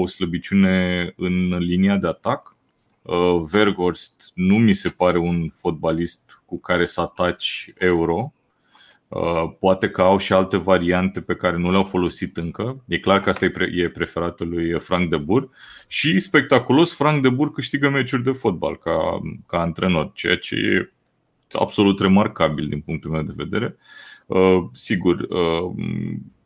o 0.01 0.07
slăbiciune 0.07 1.13
în 1.17 1.59
linia 1.59 1.97
de 1.97 2.07
atac. 2.07 2.57
Uh, 3.03 3.41
Vergorst 3.51 4.31
nu 4.35 4.59
mi 4.59 4.73
se 4.73 4.89
pare 4.89 5.19
un 5.19 5.49
fotbalist 5.49 6.43
cu 6.45 6.61
care 6.61 6.85
să 6.85 7.01
ataci 7.01 7.73
euro. 7.79 8.31
Poate 9.61 9.91
că 9.91 10.03
au 10.03 10.19
și 10.19 10.33
alte 10.33 10.57
variante 10.57 11.21
pe 11.21 11.35
care 11.35 11.57
nu 11.57 11.71
le-au 11.71 11.85
folosit 11.85 12.37
încă. 12.37 12.83
E 12.89 12.99
clar 12.99 13.21
că 13.21 13.29
asta 13.29 13.45
e 13.75 13.89
preferatul 13.89 14.49
lui 14.49 14.81
Frank 14.81 15.11
de 15.11 15.17
Boer. 15.17 15.49
Și 15.87 16.21
spectaculos, 16.21 16.95
Frank 16.95 17.23
de 17.23 17.29
Boer 17.29 17.49
câștigă 17.49 17.89
meciuri 17.89 18.23
de 18.23 18.33
fotbal 18.33 18.77
ca, 18.79 19.21
ca 19.47 19.61
antrenor, 19.61 20.11
ceea 20.13 20.37
ce 20.37 20.55
e 20.55 20.93
absolut 21.53 22.01
remarcabil 22.01 22.69
din 22.69 22.81
punctul 22.81 23.11
meu 23.11 23.23
de 23.23 23.33
vedere. 23.37 23.77
Uh, 24.27 24.65
sigur, 24.73 25.27
uh, 25.29 25.75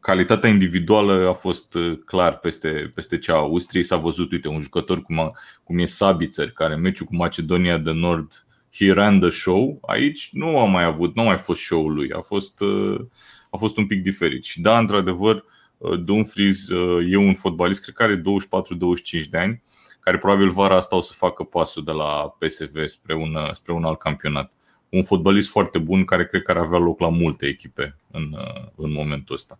calitatea 0.00 0.50
individuală 0.50 1.28
a 1.28 1.32
fost 1.32 1.74
uh, 1.74 1.98
clar 2.04 2.38
peste, 2.38 2.92
peste 2.94 3.18
cea 3.18 3.34
a 3.34 3.36
Austriei. 3.36 3.82
S-a 3.82 3.96
văzut, 3.96 4.32
uite, 4.32 4.48
un 4.48 4.60
jucător 4.60 5.02
cum, 5.02 5.18
a, 5.18 5.32
cum 5.64 5.78
e 5.78 5.84
Sabitzer, 5.84 6.50
care 6.50 6.74
în 6.74 6.80
meciul 6.80 7.06
cu 7.06 7.16
Macedonia 7.16 7.78
de 7.78 7.90
Nord 7.90 8.44
he 8.72 8.92
ran 8.92 9.20
the 9.20 9.28
show. 9.28 9.78
Aici 9.82 10.28
nu 10.32 10.58
a 10.58 10.64
mai 10.64 10.84
avut, 10.84 11.14
nu 11.14 11.22
a 11.22 11.24
mai 11.24 11.38
fost 11.38 11.60
show-ul 11.60 11.94
lui. 11.94 12.12
A 12.12 12.20
fost, 12.20 12.60
a 13.50 13.56
fost 13.56 13.76
un 13.76 13.86
pic 13.86 14.02
diferit. 14.02 14.44
Și 14.44 14.60
da, 14.60 14.78
într-adevăr, 14.78 15.44
Dumfries 16.04 16.68
e 17.10 17.16
un 17.16 17.34
fotbalist, 17.34 17.82
cred 17.82 17.94
că 17.94 18.02
are 18.02 18.22
24-25 19.24 19.28
de 19.30 19.38
ani, 19.38 19.62
care 20.00 20.18
probabil 20.18 20.50
vara 20.50 20.76
asta 20.76 20.96
o 20.96 21.00
să 21.00 21.12
facă 21.16 21.42
pasul 21.42 21.84
de 21.84 21.90
la 21.90 22.36
PSV 22.38 22.86
spre 22.86 23.14
un, 23.14 23.36
spre 23.52 23.72
un 23.72 23.84
alt 23.84 23.98
campionat 23.98 24.52
un 24.90 25.02
fotbalist 25.02 25.48
foarte 25.48 25.78
bun 25.78 26.04
care 26.04 26.26
cred 26.26 26.42
că 26.42 26.50
ar 26.50 26.56
avea 26.56 26.78
loc 26.78 27.00
la 27.00 27.08
multe 27.08 27.46
echipe 27.46 27.96
în, 28.10 28.22
uh, 28.32 28.68
în 28.76 28.92
momentul 28.92 29.34
ăsta. 29.34 29.58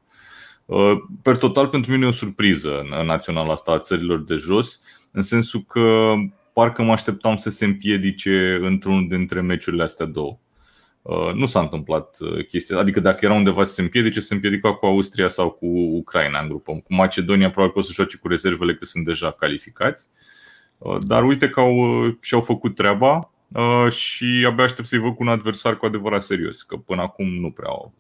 Uh, 0.65 0.97
per 1.23 1.37
total, 1.37 1.67
pentru 1.67 1.93
mine 1.93 2.05
e 2.05 2.09
o 2.09 2.13
surpriză 2.13 2.81
în 2.81 3.07
naționala 3.07 3.53
asta 3.53 3.73
a 3.73 3.79
țărilor 3.79 4.25
de 4.25 4.35
jos, 4.35 4.83
în 5.13 5.23
sensul 5.23 5.65
că 5.69 6.15
parcă 6.53 6.83
mă 6.83 6.93
așteptam 6.93 7.37
să 7.37 7.51
se 7.51 7.65
împiedice 7.65 8.59
într-unul 8.61 9.09
dintre 9.09 9.41
meciurile 9.41 9.83
astea 9.83 10.07
două. 10.07 10.39
Uh, 11.03 11.33
nu 11.35 11.47
s-a 11.47 11.61
întâmplat 11.61 12.17
uh, 12.21 12.47
chestia. 12.47 12.79
Adică 12.79 13.01
dacă 13.01 13.25
era 13.25 13.35
undeva 13.35 13.65
să 13.65 13.73
se 13.73 13.81
împiedice, 13.81 14.21
se 14.21 14.35
împiedica 14.35 14.75
cu 14.75 14.87
Austria 14.87 15.29
sau 15.29 15.51
cu 15.51 15.67
Ucraina 15.67 16.41
în 16.41 16.49
grupă. 16.49 16.73
Cu 16.73 16.95
Macedonia 16.95 17.51
probabil 17.51 17.73
că 17.73 17.79
o 17.79 17.83
să 17.83 17.93
joace 17.93 18.17
cu 18.17 18.29
rezervele 18.29 18.75
că 18.75 18.85
sunt 18.85 19.05
deja 19.05 19.31
calificați. 19.31 20.09
Uh, 20.79 20.97
dar 21.01 21.25
uite 21.25 21.49
că 21.49 21.61
au, 21.61 21.75
și-au 22.21 22.41
făcut 22.41 22.75
treaba 22.75 23.33
și 23.89 24.45
abia 24.47 24.65
aștept 24.65 24.89
să-i 24.89 24.99
văd 24.99 25.15
cu 25.15 25.23
un 25.23 25.29
adversar 25.29 25.77
cu 25.77 25.87
adevărat 25.87 26.23
serios, 26.23 26.63
că 26.63 26.77
până 26.77 27.03
acum 27.03 27.27
nu 27.41 27.51
prea 27.51 27.69
au. 27.69 27.93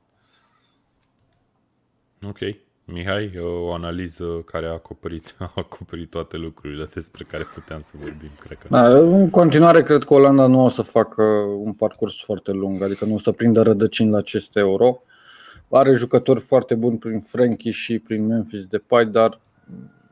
Ok. 2.26 2.38
Mihai, 2.84 3.38
o 3.38 3.72
analiză 3.72 4.24
care 4.24 4.66
a 4.66 4.72
acoperit, 4.72 5.34
a 5.38 5.52
acoperit 5.54 6.10
toate 6.10 6.36
lucrurile 6.36 6.88
despre 6.94 7.24
care 7.24 7.46
puteam 7.54 7.80
să 7.80 7.92
vorbim, 8.00 8.30
cred 8.40 8.58
că. 8.58 8.66
Da, 8.70 8.98
în 8.98 9.30
continuare, 9.30 9.82
cred 9.82 10.04
că 10.04 10.14
Olanda 10.14 10.46
nu 10.46 10.64
o 10.64 10.68
să 10.68 10.82
facă 10.82 11.22
un 11.58 11.72
parcurs 11.72 12.22
foarte 12.22 12.50
lung, 12.50 12.82
adică 12.82 13.04
nu 13.04 13.14
o 13.14 13.18
să 13.18 13.30
prindă 13.30 13.62
rădăcini 13.62 14.10
la 14.10 14.18
acest 14.18 14.56
euro. 14.56 15.02
Are 15.70 15.92
jucători 15.92 16.40
foarte 16.40 16.74
buni 16.74 16.98
prin 16.98 17.20
Frankie 17.20 17.70
și 17.70 17.98
prin 17.98 18.26
Memphis 18.26 18.66
Depay, 18.66 19.06
dar 19.06 19.40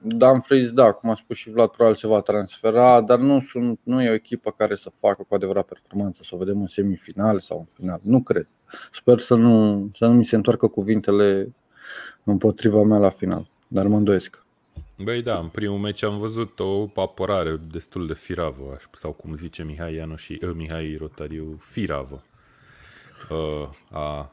Dumfries, 0.02 0.72
da, 0.72 0.92
cum 0.92 1.10
a 1.10 1.14
spus 1.14 1.36
și 1.36 1.50
Vlad, 1.50 1.68
probabil 1.68 1.96
se 1.96 2.06
va 2.06 2.20
transfera, 2.20 3.00
dar 3.00 3.18
nu, 3.18 3.46
sunt, 3.50 3.80
nu 3.82 4.02
e 4.02 4.10
o 4.10 4.14
echipă 4.14 4.50
care 4.50 4.74
să 4.74 4.90
facă 5.00 5.24
cu 5.28 5.34
adevărat 5.34 5.66
performanță, 5.66 6.22
să 6.24 6.34
o 6.34 6.38
vedem 6.38 6.60
în 6.60 6.66
semifinal 6.66 7.40
sau 7.40 7.58
în 7.58 7.66
final. 7.74 8.00
Nu 8.02 8.22
cred. 8.22 8.48
Sper 8.92 9.18
să 9.18 9.34
nu, 9.34 9.88
să 9.94 10.06
nu 10.06 10.12
mi 10.12 10.24
se 10.24 10.36
întoarcă 10.36 10.66
cuvintele 10.66 11.54
împotriva 12.24 12.82
mea 12.82 12.98
la 12.98 13.10
final, 13.10 13.50
dar 13.68 13.86
mă 13.86 13.96
îndoiesc. 13.96 14.46
Băi 15.02 15.22
da, 15.22 15.38
în 15.38 15.48
primul 15.48 15.78
meci 15.78 16.02
am 16.02 16.18
văzut 16.18 16.60
o 16.60 16.86
apărare 16.94 17.60
destul 17.72 18.06
de 18.06 18.14
firavă, 18.14 18.76
sau 18.92 19.12
cum 19.12 19.34
zice 19.34 19.62
Mihai 19.62 19.94
Ianu 19.94 20.16
și 20.16 20.40
uh, 20.42 20.50
Mihai 20.54 20.96
Rotariu, 20.98 21.56
firavă 21.60 22.22
uh, 23.30 23.68
a, 23.90 24.30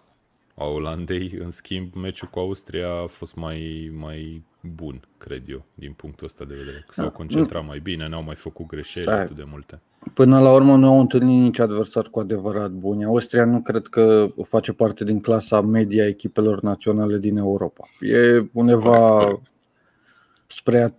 a 0.55 0.65
Olandei. 0.65 1.38
În 1.39 1.50
schimb, 1.50 1.93
meciul 1.93 2.27
cu 2.27 2.39
Austria 2.39 2.89
a 2.89 3.05
fost 3.05 3.36
mai, 3.36 3.91
mai 3.93 4.43
bun, 4.75 5.07
cred 5.17 5.43
eu, 5.50 5.65
din 5.74 5.93
punctul 5.93 6.25
ăsta 6.25 6.45
de 6.45 6.55
vedere. 6.57 6.84
Că 6.86 6.93
s-au 6.93 7.05
da. 7.05 7.12
concentrat 7.12 7.65
mai 7.65 7.79
bine, 7.79 8.07
n-au 8.07 8.24
mai 8.24 8.36
făcut 8.36 8.65
greșeli 8.65 9.05
Stai. 9.05 9.19
atât 9.19 9.36
de 9.36 9.45
multe. 9.51 9.79
Până 10.13 10.39
la 10.39 10.51
urmă 10.53 10.75
nu 10.75 10.88
au 10.88 11.00
întâlnit 11.00 11.41
nici 11.41 11.60
adversar 11.60 12.07
cu 12.12 12.19
adevărat 12.19 12.69
bun. 12.72 13.03
Austria 13.03 13.45
nu 13.45 13.62
cred 13.62 13.88
că 13.88 14.27
face 14.43 14.74
parte 14.74 15.03
din 15.03 15.19
clasa 15.19 15.62
media 15.62 16.03
a 16.03 16.07
echipelor 16.07 16.62
naționale 16.62 17.17
din 17.17 17.38
Europa. 17.38 17.88
E 18.00 18.45
undeva 18.51 19.27
spre 20.48 20.95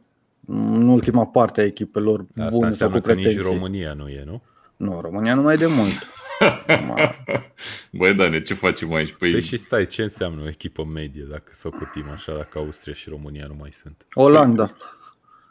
în 0.46 0.88
ultima 0.88 1.26
parte 1.26 1.60
a 1.60 1.64
echipelor 1.64 2.26
Asta 2.36 2.50
bune 2.50 2.70
sau 2.70 2.90
cu 2.90 2.98
pretenții. 2.98 3.36
nici 3.36 3.44
România 3.44 3.92
nu 3.92 4.08
e, 4.08 4.22
nu? 4.26 4.42
Nu, 4.76 5.00
România 5.00 5.34
nu 5.34 5.42
mai 5.42 5.56
de 5.56 5.66
mult. 5.76 6.14
Băi, 7.96 8.14
Dane, 8.14 8.42
ce 8.42 8.54
facem 8.54 8.92
aici? 8.92 9.12
Păi... 9.12 9.30
păi 9.30 9.40
și 9.40 9.56
stai, 9.56 9.86
ce 9.86 10.02
înseamnă 10.02 10.42
o 10.42 10.48
echipă 10.48 10.84
medie 10.84 11.26
dacă 11.30 11.50
să 11.52 11.68
o 11.68 11.70
cutim 11.70 12.10
așa, 12.12 12.32
dacă 12.36 12.58
Austria 12.58 12.94
și 12.94 13.08
România 13.08 13.46
nu 13.46 13.56
mai 13.58 13.70
sunt? 13.72 14.06
Olanda. 14.14 14.64
Păi, 14.64 14.74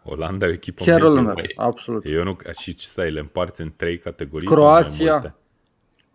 Olanda 0.03 0.45
e 0.45 0.49
o 0.49 0.53
echipă 0.53 0.83
Chiar 0.83 1.01
medie. 1.01 1.19
Olanda, 1.19 1.41
absolut. 1.55 2.05
Eu 2.05 2.23
nu, 2.23 2.37
și 2.59 2.73
ce 2.73 2.85
stai, 2.85 3.11
le 3.11 3.19
împarți 3.19 3.61
în 3.61 3.71
trei 3.77 3.97
categorii 3.97 4.47
Croația. 4.47 5.35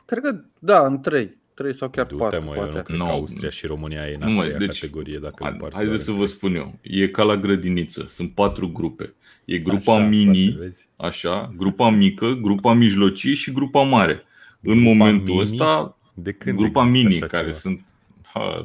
Cred 0.05 0.23
că, 0.23 0.41
da, 0.59 0.87
în 0.87 1.01
trei. 1.01 1.39
Trei 1.55 1.75
sau 1.75 1.89
chiar 1.89 2.07
Du-te, 2.07 2.23
patru, 2.23 2.45
mă, 2.45 2.53
poate. 2.55 2.69
eu 2.69 2.75
nu 2.75 2.83
cred 2.83 2.99
no. 2.99 3.05
că 3.05 3.11
Austria 3.11 3.51
și 3.51 3.67
România 3.67 4.09
e 4.09 4.19
în 4.21 4.33
nu, 4.33 4.39
a 4.39 4.43
treia 4.43 4.59
deci, 4.59 4.81
categorie 4.81 5.19
dacă 5.19 5.45
le 5.45 5.51
împarți. 5.51 5.77
Haideți 5.77 6.05
să 6.05 6.13
vă 6.13 6.25
spun 6.25 6.55
eu. 6.55 6.79
E 6.81 7.09
ca 7.09 7.23
la 7.23 7.37
grădiniță. 7.37 8.05
Sunt 8.09 8.31
patru 8.31 8.69
grupe. 8.69 9.15
E 9.45 9.59
grupa 9.59 9.95
așa, 9.95 10.07
mini, 10.07 10.53
poate, 10.53 10.75
așa, 10.97 11.53
grupa 11.57 11.91
mică, 11.91 12.39
grupa 12.41 12.73
mijlocii 12.73 13.35
și 13.35 13.53
grupa 13.53 13.83
mare. 13.83 14.23
Grupa 14.61 14.77
în 14.77 14.83
momentul 14.83 15.35
mini? 15.35 15.41
ăsta, 15.41 15.99
de 16.23 16.33
când 16.33 16.57
grupa 16.57 16.85
mini, 16.85 17.19
care 17.19 17.45
ceva? 17.45 17.57
sunt 17.57 17.85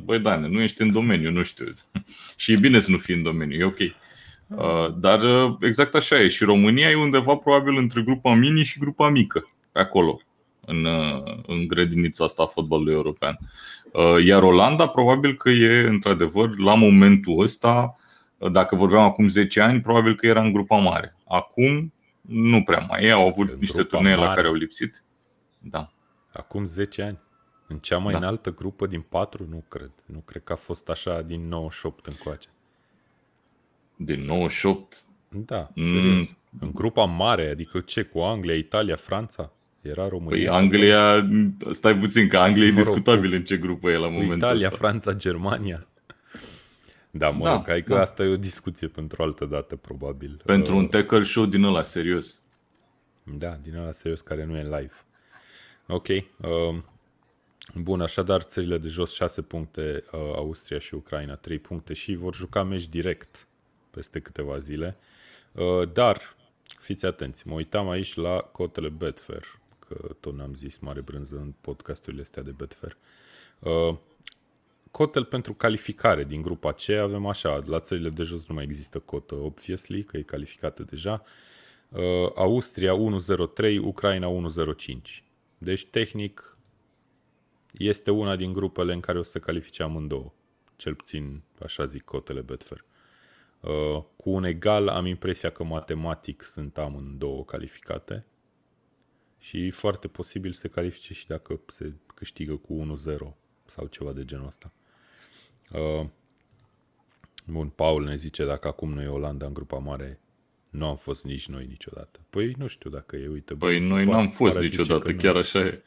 băi, 0.03 0.19
Dane, 0.19 0.47
nu 0.47 0.61
ești 0.61 0.81
în 0.81 0.91
domeniu, 0.91 1.31
nu 1.31 1.43
știu. 1.43 1.65
și 2.37 2.51
e 2.51 2.57
bine 2.57 2.79
să 2.79 2.91
nu 2.91 2.97
fii 2.97 3.15
în 3.15 3.23
domeniu, 3.23 3.59
e 3.59 3.63
ok. 3.63 3.79
Uh, 4.47 4.95
dar 4.97 5.21
uh, 5.21 5.55
exact 5.61 5.95
așa 5.95 6.19
e. 6.19 6.27
Și 6.27 6.43
România 6.43 6.89
e 6.89 6.95
undeva 6.95 7.35
probabil 7.35 7.77
între 7.77 8.01
grupa 8.01 8.33
mini 8.33 8.63
și 8.63 8.79
grupa 8.79 9.09
mică, 9.09 9.49
pe 9.71 9.79
acolo, 9.79 10.19
în, 10.65 10.85
uh, 10.85 11.43
în 11.47 11.67
grădinița 11.67 12.23
asta 12.23 12.43
a 12.43 12.45
fotbalului 12.45 12.93
european. 12.93 13.37
Iar 14.23 14.43
Olanda 14.43 14.87
probabil 14.87 15.35
că 15.35 15.49
e, 15.49 15.87
într-adevăr, 15.87 16.57
la 16.57 16.73
momentul 16.73 17.39
ăsta, 17.39 17.95
dacă 18.51 18.75
vorbeam 18.75 19.03
acum 19.03 19.27
10 19.27 19.61
ani, 19.61 19.81
probabil 19.81 20.15
că 20.15 20.25
era 20.25 20.41
în 20.41 20.53
grupa 20.53 20.77
mare. 20.77 21.15
Acum 21.27 21.93
nu 22.21 22.63
prea 22.63 22.85
mai 22.89 23.03
e, 23.03 23.11
au 23.11 23.27
avut 23.27 23.49
în 23.49 23.57
niște 23.59 23.83
turnee 23.83 24.15
la 24.15 24.33
care 24.33 24.47
au 24.47 24.53
lipsit. 24.53 25.03
Da. 25.59 25.91
Acum 26.33 26.65
10 26.65 27.01
ani. 27.01 27.19
În 27.67 27.77
cea 27.77 27.97
mai 27.97 28.11
da. 28.11 28.17
înaltă 28.17 28.53
grupă 28.53 28.87
din 28.87 29.01
4? 29.01 29.47
Nu 29.49 29.63
cred. 29.67 29.91
Nu 30.05 30.19
cred 30.19 30.43
că 30.43 30.51
a 30.51 30.55
fost 30.55 30.89
așa 30.89 31.21
din 31.21 31.47
98 31.47 32.05
încoace. 32.05 32.47
Din 33.95 34.21
98? 34.21 34.97
Da, 35.29 35.69
mm. 35.75 35.83
serios. 35.83 36.29
Mm. 36.29 36.59
În 36.59 36.71
grupa 36.73 37.03
mare, 37.03 37.49
adică 37.49 37.79
ce, 37.79 38.03
cu 38.03 38.19
Anglia, 38.19 38.55
Italia, 38.55 38.95
Franța? 38.95 39.51
Era 39.81 40.07
România. 40.07 40.49
Păi 40.49 40.57
Anglia, 40.57 41.29
stai 41.69 41.97
puțin, 41.97 42.27
că 42.27 42.37
Anglia 42.37 42.71
mă 42.71 42.79
e 42.79 42.81
discutabil 42.81 43.33
în 43.33 43.43
ce 43.43 43.57
grupă 43.57 43.89
e 43.89 43.97
la 43.97 44.07
momentul 44.07 44.37
Italia, 44.37 44.67
ăsta. 44.67 44.77
Franța, 44.77 45.13
Germania. 45.13 45.87
Da, 47.11 47.29
mă 47.29 47.43
da, 47.43 47.51
rog, 47.51 47.67
hai 47.67 47.83
că 47.83 47.93
da. 47.93 48.01
asta 48.01 48.23
e 48.23 48.27
o 48.27 48.37
discuție 48.37 48.87
pentru 48.87 49.21
o 49.21 49.23
altă 49.23 49.45
dată, 49.45 49.75
probabil. 49.75 50.41
Pentru 50.45 50.73
uh, 50.73 50.79
un 50.79 50.87
tackle 50.87 51.23
show 51.23 51.45
din 51.45 51.63
ăla, 51.63 51.81
serios. 51.81 52.39
Da, 53.23 53.59
din 53.61 53.75
ăla 53.75 53.91
serios 53.91 54.21
care 54.21 54.45
nu 54.45 54.57
e 54.57 54.63
live. 54.63 54.93
Ok. 55.87 56.07
Uh, 56.07 56.19
bun, 57.73 58.01
așadar, 58.01 58.41
țările 58.41 58.77
de 58.77 58.87
jos 58.87 59.13
6 59.13 59.41
puncte, 59.41 60.03
uh, 60.11 60.19
Austria 60.19 60.79
și 60.79 60.95
Ucraina 60.95 61.35
3 61.35 61.59
puncte 61.59 61.93
și 61.93 62.15
vor 62.15 62.35
juca 62.35 62.63
meci 62.63 62.87
direct 62.87 63.47
peste 63.89 64.19
câteva 64.19 64.59
zile. 64.59 64.97
Uh, 65.53 65.91
dar, 65.93 66.35
fiți 66.79 67.05
atenți, 67.05 67.47
mă 67.47 67.53
uitam 67.53 67.89
aici 67.89 68.15
la 68.15 68.37
cotele 68.39 68.89
Betfair, 68.97 69.59
că 69.87 70.15
tot 70.19 70.33
n-am 70.33 70.53
zis 70.53 70.77
mare 70.77 71.01
brânză 71.01 71.35
în 71.35 71.53
podcasturile 71.61 72.21
astea 72.21 72.43
de 72.43 72.51
Betfair. 72.51 72.97
Uh, 73.59 73.97
cotel 74.91 75.25
pentru 75.25 75.53
calificare 75.53 76.23
din 76.23 76.41
grupa 76.41 76.73
C 76.73 76.89
avem 76.89 77.25
așa, 77.25 77.63
la 77.65 77.79
țările 77.79 78.09
de 78.09 78.23
jos 78.23 78.47
nu 78.47 78.55
mai 78.55 78.63
există 78.63 78.99
cotă, 78.99 79.35
obviously, 79.35 80.03
că 80.03 80.17
e 80.17 80.21
calificată 80.21 80.83
deja. 80.83 81.23
Uh, 81.89 82.01
Austria 82.35 82.93
103, 82.93 83.77
Ucraina 83.77 84.27
105. 84.27 85.23
Deci, 85.57 85.85
tehnic, 85.85 86.54
este 87.77 88.11
una 88.11 88.35
din 88.35 88.53
grupele 88.53 88.93
în 88.93 88.99
care 88.99 89.19
o 89.19 89.23
să 89.23 89.31
se 89.31 89.39
califice 89.39 89.83
amândouă. 89.83 90.33
Cel 90.75 90.95
puțin, 90.95 91.41
așa 91.59 91.85
zic 91.85 92.03
cotele 92.03 92.41
Betfair. 92.41 92.85
Uh, 93.59 94.03
cu 94.15 94.29
un 94.29 94.43
egal 94.43 94.87
am 94.87 95.05
impresia 95.05 95.49
că 95.49 95.63
matematic 95.63 96.43
sunt 96.43 96.77
amândouă 96.77 97.43
calificate 97.43 98.25
și 99.37 99.69
foarte 99.69 100.07
posibil 100.07 100.51
se 100.51 100.67
califice 100.67 101.13
și 101.13 101.27
dacă 101.27 101.59
se 101.65 101.93
câștigă 102.15 102.55
cu 102.55 102.95
1-0 103.31 103.35
sau 103.65 103.87
ceva 103.87 104.13
de 104.13 104.25
genul 104.25 104.45
ăsta. 104.45 104.71
Uh, 105.71 106.07
bun, 107.47 107.69
Paul 107.69 108.03
ne 108.03 108.15
zice 108.15 108.45
dacă 108.45 108.67
acum 108.67 108.93
nu 108.93 109.01
e 109.01 109.07
Olanda 109.07 109.45
în 109.45 109.53
grupa 109.53 109.77
mare, 109.77 110.19
nu 110.77 110.85
am 110.87 110.95
fost 110.95 111.23
nici 111.25 111.47
noi 111.47 111.65
niciodată. 111.69 112.19
Păi 112.29 112.55
nu 112.57 112.67
știu 112.67 112.89
dacă 112.89 113.15
e, 113.15 113.27
uite. 113.27 113.53
Păi 113.53 113.79
bă, 113.79 113.87
noi 113.87 114.05
n-am 114.05 114.29
fost 114.29 114.59
niciodată, 114.59 115.13
chiar 115.13 115.35
așa 115.35 115.59
e. 115.59 115.81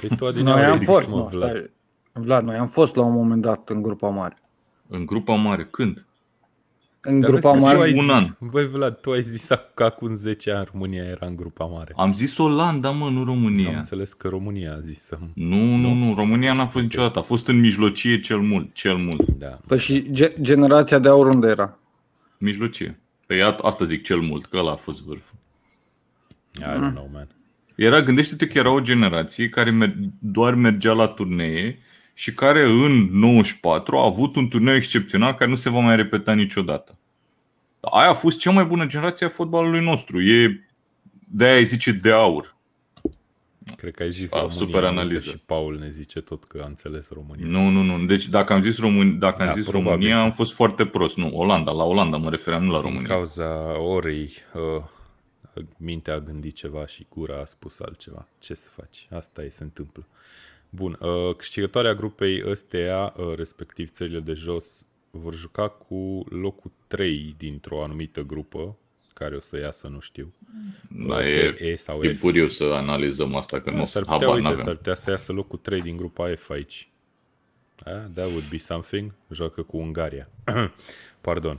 Păi 0.00 0.16
tu 0.16 0.42
noi 0.42 0.62
am 0.62 0.78
fost, 0.78 1.08
mă, 1.08 1.28
Vlad. 1.30 1.70
Vlad, 2.12 2.44
noi 2.44 2.56
am 2.56 2.66
fost 2.66 2.94
la 2.94 3.04
un 3.04 3.12
moment 3.12 3.42
dat 3.42 3.68
în 3.68 3.82
grupa 3.82 4.08
mare. 4.08 4.36
În 4.88 5.06
grupa 5.06 5.34
mare, 5.34 5.64
când? 5.64 6.06
în 7.06 7.20
Dar 7.20 7.30
grupa 7.30 7.52
mare 7.52 7.92
un 7.96 8.10
an. 8.10 8.24
Băi 8.50 8.68
Vlad, 8.68 9.00
tu 9.00 9.10
ai 9.10 9.22
zis 9.22 9.48
că 9.74 9.84
acum 9.84 10.14
10 10.14 10.50
ani 10.52 10.66
România 10.72 11.04
era 11.04 11.26
în 11.26 11.36
grupa 11.36 11.64
mare. 11.64 11.92
Am 11.96 12.12
zis 12.12 12.38
Olanda, 12.38 12.90
mă, 12.90 13.08
nu 13.10 13.24
România. 13.24 13.68
Am 13.68 13.76
înțeles 13.76 14.12
că 14.12 14.28
România 14.28 14.74
a 14.74 14.80
zis 14.80 15.00
să... 15.00 15.18
Nu, 15.34 15.76
nu, 15.76 15.92
nu, 15.92 16.14
România 16.14 16.52
n-a 16.52 16.66
fost 16.66 16.84
niciodată. 16.84 17.18
A 17.18 17.22
fost 17.22 17.48
în 17.48 17.60
mijlocie 17.60 18.20
cel 18.20 18.38
mult, 18.38 18.74
cel 18.74 18.96
mult. 18.96 19.26
Da. 19.26 19.58
Păi 19.66 19.78
și 19.78 20.10
ge- 20.12 20.36
generația 20.40 20.98
de 20.98 21.08
aur 21.08 21.26
unde 21.26 21.46
era? 21.46 21.78
Mijlocie. 22.38 23.00
Păi 23.26 23.42
asta 23.42 23.84
zic 23.84 24.02
cel 24.02 24.20
mult, 24.20 24.46
că 24.46 24.56
ăla 24.56 24.72
a 24.72 24.76
fost 24.76 25.02
vârful. 25.02 25.38
I 26.58 26.62
don't 26.62 26.92
know, 26.92 27.08
man. 27.12 27.28
Era, 27.74 28.00
gândește-te 28.00 28.46
că 28.46 28.58
era 28.58 28.70
o 28.70 28.80
generație 28.80 29.48
care 29.48 29.70
mer- 29.70 29.96
doar 30.18 30.54
mergea 30.54 30.92
la 30.92 31.06
turnee 31.06 31.78
și 32.14 32.34
care 32.34 32.68
în 32.68 33.08
94 33.10 33.96
a 33.96 34.04
avut 34.04 34.36
un 34.36 34.48
turneu 34.48 34.74
excepțional 34.74 35.34
care 35.34 35.50
nu 35.50 35.56
se 35.56 35.70
va 35.70 35.80
mai 35.80 35.96
repeta 35.96 36.34
niciodată. 36.34 36.98
Aia 37.80 38.08
a 38.08 38.14
fost 38.14 38.38
cea 38.38 38.50
mai 38.50 38.64
bună 38.64 38.86
generație 38.86 39.26
a 39.26 39.28
fotbalului 39.28 39.84
nostru. 39.84 40.22
E 40.22 40.66
de 41.28 41.44
aia 41.44 41.62
zice 41.62 41.92
de 41.92 42.10
aur. 42.10 42.55
Cred 43.76 43.94
că 43.94 44.02
ai 44.02 44.10
zis 44.10 44.32
a, 44.32 44.36
România, 44.36 44.58
super 44.58 44.84
analiză. 44.84 45.30
și 45.30 45.38
Paul 45.38 45.78
ne 45.78 45.88
zice 45.88 46.20
tot 46.20 46.44
că 46.44 46.60
a 46.62 46.66
înțeles 46.66 47.10
România. 47.10 47.46
Nu, 47.46 47.68
nu, 47.68 47.82
nu. 47.82 48.04
Deci 48.04 48.28
dacă 48.28 48.52
am 48.52 48.62
zis, 48.62 48.78
Român... 48.78 49.18
dacă 49.18 49.42
am 49.42 49.48
da, 49.48 49.52
zis 49.52 49.70
România, 49.70 50.20
am 50.20 50.32
fost 50.32 50.52
foarte 50.52 50.86
prost. 50.86 51.16
Nu, 51.16 51.30
Olanda. 51.36 51.72
La 51.72 51.84
Olanda 51.84 52.16
mă 52.16 52.30
refeream, 52.30 52.64
nu 52.64 52.70
la 52.70 52.80
România. 52.80 52.98
Din 52.98 53.08
cauza 53.08 53.80
orei, 53.80 54.32
uh, 54.54 54.82
mintea 55.76 56.14
a 56.14 56.20
gândit 56.20 56.54
ceva 56.54 56.86
și 56.86 57.06
gura 57.08 57.40
a 57.40 57.44
spus 57.44 57.80
altceva. 57.80 58.28
Ce 58.38 58.54
să 58.54 58.68
faci? 58.68 59.08
Asta 59.10 59.42
e, 59.42 59.48
se 59.48 59.62
întâmplă. 59.62 60.06
Bun, 60.70 60.98
uh, 61.00 61.34
câștigătoarea 61.36 61.94
grupei 61.94 62.42
ăsteia, 62.50 63.14
uh, 63.16 63.34
respectiv 63.36 63.90
țările 63.90 64.20
de 64.20 64.32
jos, 64.32 64.86
vor 65.10 65.34
juca 65.34 65.68
cu 65.68 66.24
locul 66.28 66.70
3 66.86 67.34
dintr-o 67.38 67.82
anumită 67.82 68.22
grupă, 68.22 68.76
care 69.18 69.36
o 69.36 69.40
să 69.40 69.58
iasă, 69.58 69.86
nu 69.86 70.00
știu. 70.00 70.32
Da, 71.08 71.28
e, 71.28 71.56
e 71.60 71.76
sau 71.76 72.02
e 72.02 72.12
F. 72.12 72.50
să 72.50 72.64
analizăm 72.64 73.34
asta, 73.34 73.60
că 73.60 73.70
da, 73.70 73.76
nu 73.76 73.84
s-ar 73.84 74.02
putea, 74.02 74.28
uite, 74.28 74.56
s-ar 74.56 74.74
putea 74.74 74.94
să 74.94 75.10
iasă 75.10 75.32
locul 75.32 75.58
3 75.58 75.82
din 75.82 75.96
grupa 75.96 76.34
F 76.34 76.50
aici. 76.50 76.88
Da, 77.84 77.90
that 77.92 78.26
would 78.26 78.48
be 78.48 78.58
something. 78.58 79.14
Joacă 79.30 79.62
cu 79.62 79.76
Ungaria. 79.76 80.28
Pardon. 81.20 81.58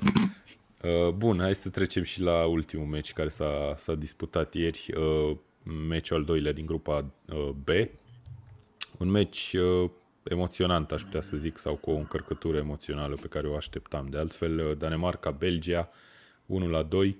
Uh, 0.82 1.10
bun, 1.10 1.40
hai 1.40 1.56
să 1.56 1.70
trecem 1.70 2.04
și 2.04 2.22
la 2.22 2.46
ultimul 2.46 2.86
meci 2.86 3.14
care 3.14 3.30
s-a, 3.30 3.74
s-a 3.78 3.96
disputat 3.96 4.54
ieri. 4.54 4.94
Uh, 4.98 5.38
meciul 5.88 6.18
al 6.18 6.24
doilea 6.24 6.52
din 6.52 6.66
grupa 6.66 7.06
uh, 7.26 7.50
B. 7.50 7.70
Un 8.98 9.10
meci 9.10 9.54
uh, 9.54 9.90
emoționant, 10.24 10.92
aș 10.92 11.02
putea 11.02 11.22
să 11.22 11.38
zic, 11.38 11.58
sau 11.58 11.76
cu 11.76 11.92
o 11.92 11.96
încărcătură 11.96 12.58
emoțională 12.58 13.16
pe 13.16 13.28
care 13.28 13.48
o 13.48 13.56
așteptam. 13.56 14.08
De 14.10 14.18
altfel, 14.18 14.60
uh, 14.60 14.78
Danemarca-Belgia 14.78 15.90
1 16.46 16.70
la 16.70 16.84
2, 16.84 17.18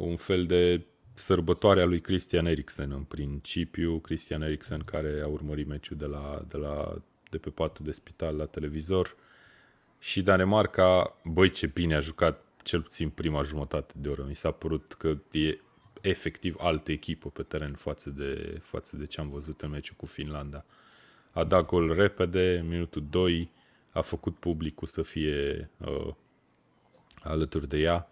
un 0.00 0.16
fel 0.16 0.46
de 0.46 0.86
sărbătoare 1.14 1.82
a 1.82 1.84
lui 1.84 2.00
Christian 2.00 2.46
Eriksen 2.46 2.90
în 2.90 3.02
principiu. 3.02 3.98
Christian 3.98 4.42
Eriksen 4.42 4.80
care 4.80 5.20
a 5.24 5.28
urmărit 5.28 5.66
meciul 5.66 5.96
de, 5.96 6.06
la, 6.06 6.44
de, 6.48 6.56
la, 6.56 7.02
de 7.30 7.38
pe 7.38 7.50
patul 7.50 7.84
de 7.84 7.92
spital 7.92 8.36
la 8.36 8.46
televizor. 8.46 9.16
Și 9.98 10.22
Danemarca, 10.22 11.16
băi 11.24 11.50
ce 11.50 11.66
bine 11.66 11.94
a 11.94 12.00
jucat 12.00 12.44
cel 12.62 12.82
puțin 12.82 13.08
prima 13.08 13.42
jumătate 13.42 13.94
de 13.96 14.08
oră. 14.08 14.24
Mi 14.28 14.36
s-a 14.36 14.50
părut 14.50 14.92
că 14.92 15.18
e 15.32 15.58
efectiv 16.00 16.56
altă 16.58 16.92
echipă 16.92 17.28
pe 17.30 17.42
teren 17.42 17.74
față 17.74 18.10
de, 18.10 18.58
față 18.60 18.96
de 18.96 19.06
ce 19.06 19.20
am 19.20 19.30
văzut 19.30 19.62
în 19.62 19.70
meciul 19.70 19.96
cu 19.96 20.06
Finlanda. 20.06 20.64
A 21.32 21.44
dat 21.44 21.66
gol 21.66 21.92
repede, 21.94 22.64
minutul 22.68 23.06
2, 23.10 23.50
a 23.92 24.00
făcut 24.00 24.36
publicul 24.36 24.86
să 24.86 25.02
fie 25.02 25.70
uh, 25.78 26.14
alături 27.22 27.68
de 27.68 27.78
ea. 27.78 28.09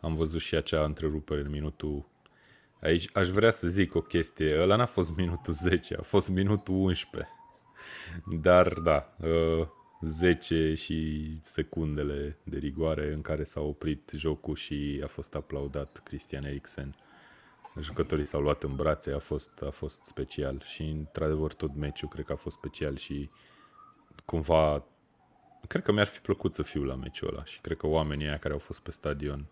Am 0.00 0.14
văzut 0.14 0.40
și 0.40 0.54
acea 0.54 0.84
întrerupere 0.84 1.40
în 1.40 1.50
minutul... 1.50 2.08
Aici 2.80 3.08
aș 3.12 3.28
vrea 3.28 3.50
să 3.50 3.68
zic 3.68 3.94
o 3.94 4.00
chestie. 4.00 4.60
Ăla 4.60 4.76
n-a 4.76 4.86
fost 4.86 5.16
minutul 5.16 5.52
10, 5.52 5.94
a 5.98 6.02
fost 6.02 6.28
minutul 6.28 6.74
11. 6.74 7.30
Dar 8.40 8.72
da, 8.72 9.14
uh, 9.22 9.66
10 10.00 10.74
și 10.74 11.28
secundele 11.42 12.38
de 12.42 12.58
rigoare 12.58 13.12
în 13.12 13.20
care 13.20 13.44
s-a 13.44 13.60
oprit 13.60 14.10
jocul 14.14 14.54
și 14.54 15.00
a 15.04 15.06
fost 15.06 15.34
aplaudat 15.34 16.00
Christian 16.04 16.44
Eriksen. 16.44 16.96
Jucătorii 17.80 18.26
s-au 18.26 18.40
luat 18.40 18.62
în 18.62 18.76
brațe, 18.76 19.12
a 19.12 19.18
fost, 19.18 19.50
a 19.66 19.70
fost 19.70 20.02
special 20.02 20.62
și 20.64 20.82
într-adevăr 20.82 21.52
tot 21.52 21.74
meciul 21.74 22.08
cred 22.08 22.24
că 22.24 22.32
a 22.32 22.36
fost 22.36 22.56
special 22.56 22.96
și 22.96 23.30
cumva 24.24 24.84
cred 25.68 25.82
că 25.82 25.92
mi-ar 25.92 26.06
fi 26.06 26.20
plăcut 26.20 26.54
să 26.54 26.62
fiu 26.62 26.84
la 26.84 26.94
meciul 26.94 27.28
ăla 27.28 27.44
și 27.44 27.60
cred 27.60 27.76
că 27.76 27.86
oamenii 27.86 28.26
aia 28.26 28.36
care 28.36 28.52
au 28.52 28.58
fost 28.58 28.80
pe 28.80 28.90
stadion 28.90 29.46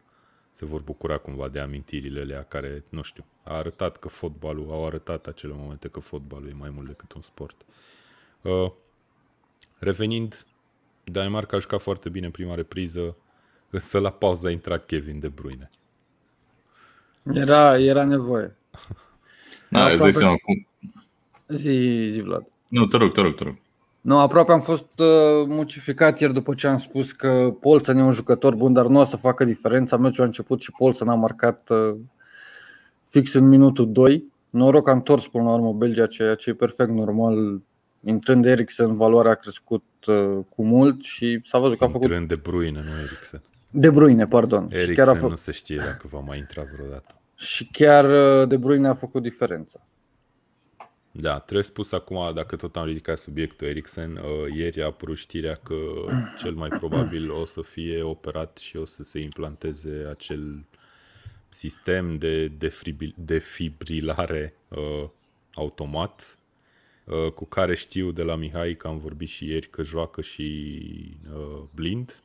se 0.59 0.65
vor 0.65 0.83
bucura 0.83 1.19
cumva 1.19 1.49
de 1.49 1.61
amintirile 1.61 2.21
alea 2.21 2.43
care, 2.43 2.85
nu 2.89 3.03
știu, 3.03 3.25
a 3.45 3.57
arătat 3.57 3.97
că 3.97 4.09
fotbalul, 4.09 4.71
au 4.71 4.87
arătat 4.87 5.27
acele 5.27 5.53
momente 5.57 5.89
că 5.89 6.01
fotbalul 6.01 6.49
e 6.49 6.53
mai 6.53 6.71
mult 6.71 6.87
decât 6.87 7.13
un 7.13 7.23
sport. 7.23 7.65
Uh, 8.43 8.73
Revenind, 9.79 10.47
Danemarca 11.05 11.57
a 11.57 11.61
jucat 11.61 11.81
foarte 11.81 12.09
bine 12.09 12.27
în 12.27 12.33
prima 12.33 12.55
repriză, 12.55 13.17
însă 13.71 13.99
la 13.99 14.11
pauză 14.11 14.47
a 14.47 14.51
intrat 14.51 14.85
Kevin 14.85 15.21
De 15.21 15.29
Bruyne. 15.29 15.71
Era, 17.35 17.79
era 17.79 18.05
nevoie. 18.05 18.57
Da, 19.71 19.91
îți 19.91 20.01
dai 20.01 20.13
seama 20.13 20.37
cum... 20.37 20.67
Zi, 21.49 22.09
zi, 22.11 22.21
Vlad. 22.21 22.47
Nu, 22.69 22.87
te 22.87 22.97
rog, 22.97 23.13
te 23.13 23.21
rog, 23.21 23.35
te 23.35 23.45
rog. 23.45 23.59
Nu, 24.09 24.19
aproape 24.19 24.53
am 24.53 24.61
fost 24.61 24.99
uh, 24.99 25.47
mucificat 25.47 26.21
ieri 26.21 26.33
după 26.33 26.55
ce 26.55 26.67
am 26.67 26.79
spus 26.79 27.13
că 27.13 27.55
Paulson 27.61 27.97
e 27.97 28.03
un 28.03 28.13
jucător 28.13 28.55
bun, 28.55 28.73
dar 28.73 28.87
nu 28.87 29.01
o 29.01 29.05
să 29.05 29.17
facă 29.17 29.45
diferența. 29.45 29.97
Meciul 29.97 30.23
a 30.23 30.27
început 30.27 30.61
și 30.63 30.73
Paulson 30.79 31.09
a 31.09 31.15
marcat 31.15 31.69
uh, 31.69 32.01
fix 33.09 33.33
în 33.33 33.49
minutul 33.49 33.93
2. 33.93 34.25
Noroc 34.51 34.89
a 34.89 34.93
întors 34.93 35.27
până 35.27 35.45
la 35.45 35.51
urmă 35.51 35.73
Belgia, 35.73 36.07
ceea 36.07 36.35
ce 36.35 36.51
e 36.51 36.55
perfect 36.55 36.91
normal 36.91 37.61
Intrând 38.05 38.47
Eriksen, 38.47 38.95
valoarea 38.95 39.31
a 39.31 39.35
crescut 39.35 39.85
uh, 40.07 40.39
cu 40.49 40.65
mult 40.65 41.03
și 41.03 41.41
s-a 41.45 41.59
văzut 41.59 41.79
că 41.79 41.85
a 41.85 41.89
făcut... 41.89 42.03
Intrând 42.03 42.29
De 42.29 42.35
Bruyne, 42.35 42.81
nu 42.81 43.01
Eriksen. 43.05 43.41
De 43.71 43.91
Bruyne, 43.91 44.25
pardon. 44.25 44.69
Eriksen 44.71 44.89
și 44.89 44.95
chiar 44.95 45.09
a 45.09 45.15
făcut... 45.15 45.31
nu 45.31 45.37
se 45.37 45.53
știe 45.53 45.77
dacă 45.77 46.07
va 46.11 46.19
mai 46.19 46.39
intra 46.39 46.63
vreodată. 46.75 47.21
Și 47.35 47.69
chiar 47.73 48.05
uh, 48.41 48.49
De 48.49 48.57
Bruyne 48.57 48.89
a 48.89 48.95
făcut 48.95 49.23
diferența. 49.23 49.87
Da, 51.21 51.39
trebuie 51.39 51.65
spus 51.65 51.93
acum, 51.93 52.35
dacă 52.35 52.57
tot 52.57 52.77
am 52.77 52.87
ridicat 52.87 53.19
subiectul 53.19 53.67
Eriksen, 53.67 54.17
uh, 54.17 54.55
ieri 54.55 54.83
a 54.83 54.85
apărut 54.85 55.17
știrea 55.17 55.55
că 55.55 55.77
cel 56.43 56.55
mai 56.55 56.69
probabil 56.69 57.31
o 57.31 57.45
să 57.45 57.63
fie 57.63 58.03
operat 58.03 58.59
și 58.59 58.77
o 58.77 58.85
să 58.85 59.03
se 59.03 59.19
implanteze 59.19 60.07
acel 60.11 60.65
sistem 61.49 62.19
de 62.19 62.53
defibrilare 63.17 64.55
uh, 64.69 65.09
automat 65.55 66.39
Uh, 67.09 67.33
cu 67.33 67.45
care 67.45 67.75
știu 67.75 68.11
de 68.11 68.23
la 68.23 68.35
Mihai 68.35 68.75
că 68.75 68.87
am 68.87 68.99
vorbit 68.99 69.29
și 69.29 69.47
ieri 69.47 69.69
că 69.69 69.83
joacă 69.83 70.21
și 70.21 70.81
uh, 71.35 71.63
blind. 71.75 72.23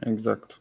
Exact. 0.00 0.58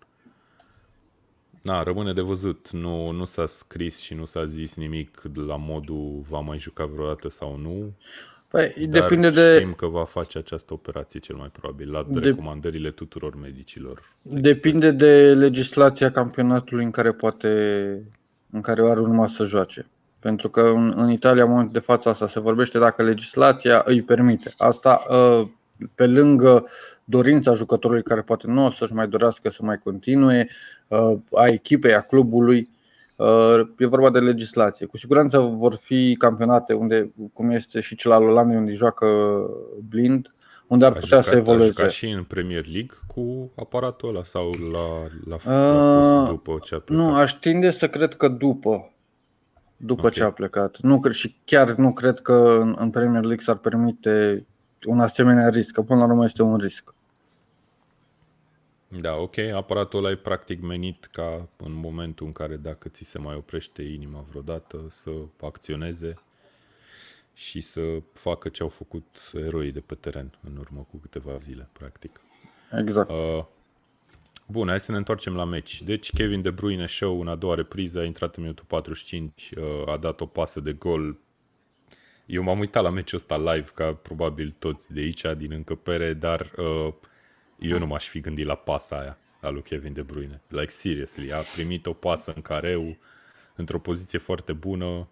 Na, 1.61 1.83
rămâne 1.83 2.13
de 2.13 2.21
văzut. 2.21 2.71
Nu, 2.71 3.11
nu 3.11 3.25
s-a 3.25 3.45
scris 3.45 3.99
și 3.99 4.13
nu 4.13 4.25
s-a 4.25 4.45
zis 4.45 4.75
nimic 4.75 5.21
la 5.47 5.55
modul 5.55 6.21
va 6.29 6.39
mai 6.39 6.59
juca 6.59 6.85
vreodată 6.85 7.29
sau 7.29 7.57
nu. 7.57 7.93
Păi, 8.47 8.87
dar 8.87 9.01
depinde 9.01 9.29
de... 9.29 9.55
știm 9.55 9.73
că 9.73 9.87
va 9.87 10.03
face 10.03 10.37
această 10.37 10.73
operație 10.73 11.19
cel 11.19 11.35
mai 11.35 11.49
probabil, 11.59 11.91
la 11.91 12.05
de... 12.07 12.19
recomandările 12.19 12.89
tuturor 12.89 13.35
medicilor. 13.41 14.01
Depinde 14.21 14.85
experți. 14.85 14.95
de 14.95 15.33
legislația 15.33 16.11
campionatului 16.11 16.83
în 16.83 16.91
care 16.91 17.11
poate, 17.11 17.47
în 18.51 18.61
care 18.61 18.81
are 18.81 18.99
urma 18.99 19.27
să 19.27 19.43
joace. 19.43 19.87
Pentru 20.19 20.49
că 20.49 20.61
în, 20.61 20.93
în 20.95 21.11
Italia, 21.11 21.43
în 21.43 21.49
momentul 21.49 21.73
de 21.73 21.79
față, 21.79 22.09
asta 22.09 22.27
se 22.27 22.39
vorbește 22.39 22.79
dacă 22.79 23.03
legislația 23.03 23.81
îi 23.85 24.01
permite. 24.01 24.53
Asta 24.57 25.01
ă, 25.09 25.49
pe 25.95 26.07
lângă 26.07 26.67
dorința 27.03 27.53
jucătorului 27.53 28.03
care 28.03 28.21
poate 28.21 28.47
nu 28.47 28.65
o 28.65 28.71
să-și 28.71 28.93
mai 28.93 29.07
dorească 29.07 29.49
să 29.49 29.59
mai 29.61 29.79
continue, 29.83 30.47
ă, 30.49 30.53
a 31.31 31.45
echipei, 31.45 31.93
a 31.93 32.01
clubului, 32.01 32.69
ă, 33.19 33.69
e 33.77 33.85
vorba 33.87 34.09
de 34.09 34.19
legislație. 34.19 34.85
Cu 34.85 34.97
siguranță 34.97 35.37
vor 35.39 35.75
fi 35.75 36.15
campionate 36.17 36.73
unde, 36.73 37.11
cum 37.33 37.49
este 37.49 37.79
și 37.79 37.95
cel 37.95 38.11
al 38.11 38.23
Olandei, 38.23 38.57
unde 38.57 38.73
joacă 38.73 39.07
blind, 39.89 40.33
unde 40.67 40.85
ar 40.85 40.91
putea 40.91 41.07
jucat, 41.07 41.23
să 41.23 41.35
evolueze. 41.35 41.81
Ca 41.81 41.87
și 41.87 42.09
în 42.09 42.23
Premier 42.23 42.65
League 42.65 42.97
cu 43.07 43.51
aparatul 43.55 44.09
ăla 44.09 44.23
sau 44.23 44.49
la, 44.71 44.79
la, 45.25 45.37
la 45.45 46.23
uh, 46.23 46.29
după 46.29 46.59
ce 46.63 46.75
a 46.75 46.79
plecat? 46.79 47.03
Nu, 47.03 47.15
aș 47.15 47.31
tinde 47.31 47.71
să 47.71 47.87
cred 47.87 48.15
că 48.15 48.27
după 48.27 48.91
după 49.83 50.01
okay. 50.01 50.11
ce 50.11 50.23
a 50.23 50.31
plecat. 50.31 50.77
Nu, 50.81 51.01
și 51.09 51.35
chiar 51.45 51.71
nu 51.71 51.93
cred 51.93 52.19
că 52.19 52.57
în, 52.59 52.75
în 52.79 52.89
Premier 52.89 53.21
League 53.21 53.43
s-ar 53.43 53.55
permite 53.55 54.45
un 54.85 54.99
asemenea 54.99 55.49
risc, 55.49 55.73
că 55.73 55.81
până 55.81 55.99
la 55.99 56.05
urmă 56.05 56.23
este 56.23 56.43
un 56.43 56.57
risc. 56.57 56.93
Da, 58.99 59.15
ok. 59.15 59.37
Aparatul 59.37 59.99
ăla 59.99 60.11
e 60.11 60.15
practic 60.15 60.61
menit 60.61 61.05
ca 61.05 61.49
în 61.57 61.73
momentul 61.73 62.25
în 62.25 62.31
care 62.31 62.55
dacă 62.55 62.89
ți 62.89 63.03
se 63.03 63.17
mai 63.17 63.35
oprește 63.35 63.81
inima 63.81 64.25
vreodată 64.29 64.85
să 64.89 65.11
acționeze 65.41 66.13
și 67.33 67.61
să 67.61 67.81
facă 68.13 68.49
ce 68.49 68.63
au 68.63 68.69
făcut 68.69 69.31
eroii 69.33 69.71
de 69.71 69.79
pe 69.79 69.95
teren 69.95 70.37
în 70.43 70.57
urmă 70.57 70.87
cu 70.91 70.97
câteva 70.97 71.37
zile, 71.37 71.69
practic. 71.73 72.21
Exact. 72.71 73.09
Uh, 73.09 73.45
Bun, 74.47 74.67
hai 74.67 74.79
să 74.79 74.91
ne 74.91 74.97
întoarcem 74.97 75.35
la 75.35 75.45
meci. 75.45 75.81
Deci 75.81 76.11
Kevin 76.11 76.41
De 76.41 76.49
Bruyne 76.49 76.85
show 76.85 77.19
în 77.19 77.27
a 77.27 77.35
doua 77.35 77.55
repriză, 77.55 77.99
a 77.99 78.03
intrat 78.03 78.35
în 78.35 78.41
minutul 78.41 78.65
45, 78.67 79.53
uh, 79.57 79.87
a 79.87 79.97
dat 79.97 80.21
o 80.21 80.25
pasă 80.25 80.59
de 80.59 80.73
gol. 80.73 81.17
Eu 82.25 82.43
m-am 82.43 82.59
uitat 82.59 82.83
la 82.83 82.89
meciul 82.89 83.17
ăsta 83.17 83.37
live, 83.37 83.69
ca 83.75 83.93
probabil 83.93 84.55
toți 84.59 84.93
de 84.93 84.99
aici, 84.99 85.25
din 85.37 85.51
încăpere, 85.51 86.13
dar 86.13 86.51
uh, 86.57 86.93
eu 87.61 87.79
nu 87.79 87.85
m-aș 87.85 88.07
fi 88.07 88.19
gândit 88.19 88.45
la 88.45 88.55
pasa 88.55 88.99
aia 88.99 89.17
a 89.41 89.49
lui 89.49 89.61
Kevin 89.61 89.93
De 89.93 90.01
Bruyne. 90.01 90.41
Like, 90.47 90.69
seriously, 90.69 91.33
a 91.33 91.37
primit 91.37 91.85
o 91.85 91.93
pasă 91.93 92.33
în 92.35 92.41
careu, 92.41 92.97
într-o 93.55 93.79
poziție 93.79 94.19
foarte 94.19 94.53
bună 94.53 95.07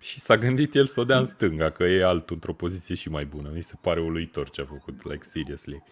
și 0.00 0.20
s-a 0.20 0.36
gândit 0.36 0.74
el 0.74 0.86
să 0.86 1.00
o 1.00 1.04
dea 1.04 1.18
în 1.18 1.26
stânga, 1.26 1.70
că 1.70 1.84
e 1.84 2.04
altul 2.04 2.34
într-o 2.34 2.52
poziție 2.52 2.94
și 2.94 3.08
mai 3.08 3.24
bună. 3.24 3.50
Mi 3.54 3.62
se 3.62 3.74
pare 3.80 4.00
uluitor 4.00 4.50
ce 4.50 4.60
a 4.60 4.64
făcut, 4.64 5.04
like, 5.04 5.24
seriously 5.24 5.82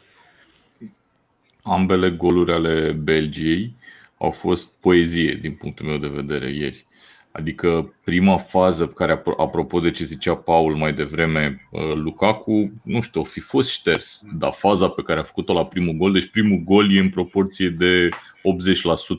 ambele 1.63 2.11
goluri 2.11 2.53
ale 2.53 2.93
Belgiei 2.93 3.75
au 4.19 4.31
fost 4.31 4.73
poezie 4.81 5.35
din 5.35 5.55
punctul 5.55 5.87
meu 5.87 5.99
de 5.99 6.09
vedere 6.09 6.51
ieri. 6.51 6.87
Adică 7.33 7.95
prima 8.05 8.37
fază 8.37 8.87
pe 8.87 8.93
care, 8.93 9.23
apropo 9.37 9.81
de 9.81 9.91
ce 9.91 10.05
zicea 10.05 10.35
Paul 10.35 10.77
mai 10.77 10.93
devreme, 10.93 11.69
uh, 11.71 11.95
Lukaku, 11.95 12.73
nu 12.83 13.01
știu, 13.01 13.21
o 13.21 13.25
fi 13.25 13.41
fost 13.41 13.71
șters, 13.71 14.23
dar 14.39 14.53
faza 14.53 14.89
pe 14.89 15.03
care 15.03 15.21
a 15.21 15.23
făcut-o 15.23 15.53
la 15.53 15.67
primul 15.67 15.95
gol, 15.95 16.13
deci 16.13 16.31
primul 16.31 16.63
gol 16.65 16.97
e 16.97 17.01
în 17.01 17.09
proporție 17.09 17.69
de 17.69 18.09
80% 18.09 18.13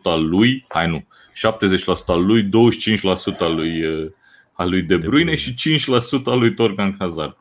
al 0.03 0.29
lui, 0.29 0.65
hai 0.67 0.89
nu, 0.89 1.05
70% 1.33 2.05
al 2.05 2.25
lui, 2.25 2.43
25% 2.43 2.49
al 3.39 3.55
lui, 3.55 3.83
uh, 3.83 4.11
al 4.53 4.69
lui 4.69 4.81
De 4.81 4.97
Bruyne 4.97 5.35
și 5.35 5.53
5% 5.53 6.31
al 6.31 6.39
lui 6.39 6.53
Torgan 6.53 6.95
Hazard. 6.99 7.37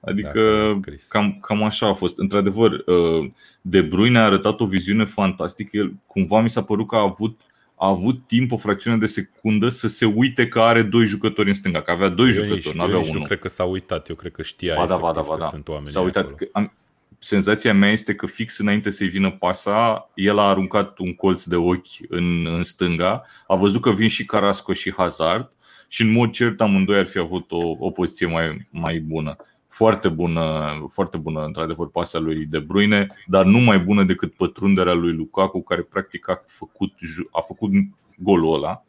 Adică 0.00 0.66
cam, 1.08 1.38
cam 1.40 1.62
așa 1.62 1.88
a 1.88 1.92
fost. 1.92 2.18
Într-adevăr, 2.18 2.70
uh, 2.72 3.30
De 3.60 3.80
Bruyne 3.80 4.18
a 4.18 4.24
arătat 4.24 4.60
o 4.60 4.66
viziune 4.66 5.04
fantastică. 5.04 5.76
El, 5.76 5.94
cumva 6.06 6.40
mi 6.40 6.50
s-a 6.50 6.62
părut 6.62 6.88
că 6.88 6.96
a 6.96 7.00
avut 7.00 7.40
a 7.76 7.88
avut 7.88 8.26
timp, 8.26 8.52
o 8.52 8.56
fracțiune 8.56 8.96
de 8.96 9.06
secundă, 9.06 9.68
să 9.68 9.88
se 9.88 10.04
uite 10.04 10.48
că 10.48 10.60
are 10.60 10.82
doi 10.82 11.04
jucători 11.04 11.48
în 11.48 11.54
stânga, 11.54 11.80
că 11.80 11.90
avea 11.90 12.08
doi 12.08 12.26
eu 12.26 12.32
jucători, 12.32 12.54
nici, 12.66 12.72
nu 12.72 12.82
avea 12.82 12.98
unul. 12.98 13.12
Nu 13.12 13.22
cred 13.22 13.38
că 13.38 13.48
s-a 13.48 13.64
uitat, 13.64 14.08
eu 14.08 14.14
cred 14.14 14.32
că 14.32 14.42
știa 14.42 14.74
ba, 14.74 14.86
da, 14.86 14.96
ba, 14.96 15.12
da, 15.12 15.20
ba, 15.20 15.36
da. 15.36 15.46
sunt 15.46 15.68
oameni 15.68 15.88
S-a 15.88 16.00
uitat. 16.00 16.34
Că 16.34 16.46
am, 16.52 16.72
senzația 17.18 17.74
mea 17.74 17.90
este 17.90 18.14
că 18.14 18.26
fix 18.26 18.58
înainte 18.58 18.90
să-i 18.90 19.08
vină 19.08 19.30
pasa, 19.30 20.10
el 20.14 20.38
a 20.38 20.48
aruncat 20.48 20.98
un 20.98 21.14
colț 21.14 21.42
de 21.42 21.56
ochi 21.56 21.86
în, 22.08 22.46
în 22.46 22.62
stânga, 22.62 23.22
a 23.46 23.54
văzut 23.54 23.80
că 23.80 23.90
vin 23.90 24.08
și 24.08 24.24
Carasco 24.24 24.72
și 24.72 24.92
Hazard 24.92 25.50
și 25.88 26.02
în 26.02 26.12
mod 26.12 26.30
cert 26.30 26.60
amândoi 26.60 26.98
ar 26.98 27.06
fi 27.06 27.18
avut 27.18 27.52
o, 27.52 27.76
o 27.78 27.90
poziție 27.90 28.26
mai, 28.26 28.68
mai 28.70 28.98
bună. 28.98 29.36
Foarte 29.74 30.08
bună, 30.08 30.74
foarte 30.86 31.16
bună, 31.16 31.44
într-adevăr, 31.44 31.90
pasea 31.90 32.20
lui 32.20 32.46
De 32.46 32.58
Bruyne, 32.58 33.06
dar 33.26 33.44
nu 33.44 33.58
mai 33.58 33.78
bună 33.78 34.04
decât 34.04 34.34
pătrunderea 34.34 34.92
lui 34.92 35.12
Lukaku, 35.12 35.62
care 35.62 35.82
practic 35.82 36.28
a 36.28 36.42
făcut, 36.46 36.92
a 37.30 37.40
făcut 37.40 37.70
golul 38.16 38.54
ăla. 38.54 38.84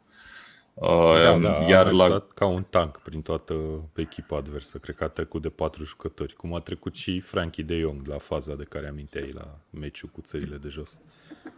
Da, 0.74 1.32
uh, 1.34 1.40
da, 1.40 1.66
Iar 1.68 1.86
a 1.86 1.90
la... 1.90 2.26
ca 2.34 2.46
un 2.46 2.64
tank 2.70 2.98
prin 2.98 3.22
toată 3.22 3.54
echipa 3.94 4.36
adversă. 4.36 4.78
Cred 4.78 4.96
că 4.96 5.04
a 5.04 5.08
trecut 5.08 5.42
de 5.42 5.48
patru 5.48 5.84
jucători, 5.84 6.34
cum 6.34 6.54
a 6.54 6.58
trecut 6.58 6.96
și 6.96 7.20
Frankie 7.20 7.64
de 7.64 7.78
Jong 7.78 8.06
la 8.06 8.18
faza 8.18 8.54
de 8.54 8.64
care 8.64 8.88
aminteai 8.88 9.30
la 9.34 9.58
meciul 9.70 10.08
cu 10.12 10.20
țările 10.20 10.56
de 10.56 10.68
jos. 10.68 11.00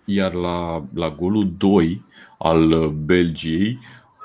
Iar 0.05 0.33
la, 0.33 0.85
la 0.95 1.11
golul 1.11 1.53
2 1.57 2.05
al 2.39 2.91
Belgiei, 2.91 3.79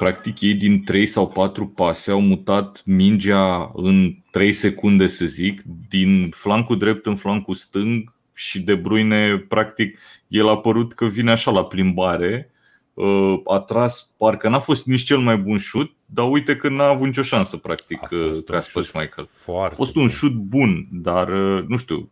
practic 0.03 0.41
ei 0.41 0.53
din 0.53 0.83
3 0.83 1.05
sau 1.05 1.27
4 1.27 1.67
pase 1.67 2.11
au 2.11 2.21
mutat 2.21 2.81
mingea 2.85 3.71
în 3.75 4.15
3 4.31 4.53
secunde, 4.53 5.07
să 5.07 5.25
zic, 5.25 5.61
din 5.89 6.29
flancul 6.35 6.77
drept 6.77 7.05
în 7.05 7.15
flancul 7.15 7.53
stâng 7.53 8.13
și 8.33 8.61
De 8.61 8.75
Bruyne, 8.75 9.37
practic, 9.37 9.99
el 10.27 10.49
a 10.49 10.57
părut 10.57 10.93
că 10.93 11.05
vine 11.05 11.31
așa 11.31 11.51
la 11.51 11.65
plimbare, 11.65 12.51
uh, 12.93 13.35
a 13.45 13.59
tras, 13.59 14.13
parcă 14.17 14.49
n-a 14.49 14.59
fost 14.59 14.85
nici 14.85 15.03
cel 15.03 15.17
mai 15.17 15.37
bun 15.37 15.57
șut, 15.57 15.91
dar 16.05 16.29
uite 16.29 16.55
că 16.55 16.69
n-a 16.69 16.87
avut 16.87 17.05
nicio 17.05 17.21
șansă, 17.21 17.57
practic, 17.57 17.99
Casper 18.45 18.83
Michael. 18.93 19.27
A 19.71 19.75
fost 19.75 19.95
un 19.95 20.07
șut 20.07 20.33
bun, 20.33 20.87
dar, 20.91 21.27
uh, 21.29 21.63
nu 21.67 21.77
știu, 21.77 22.11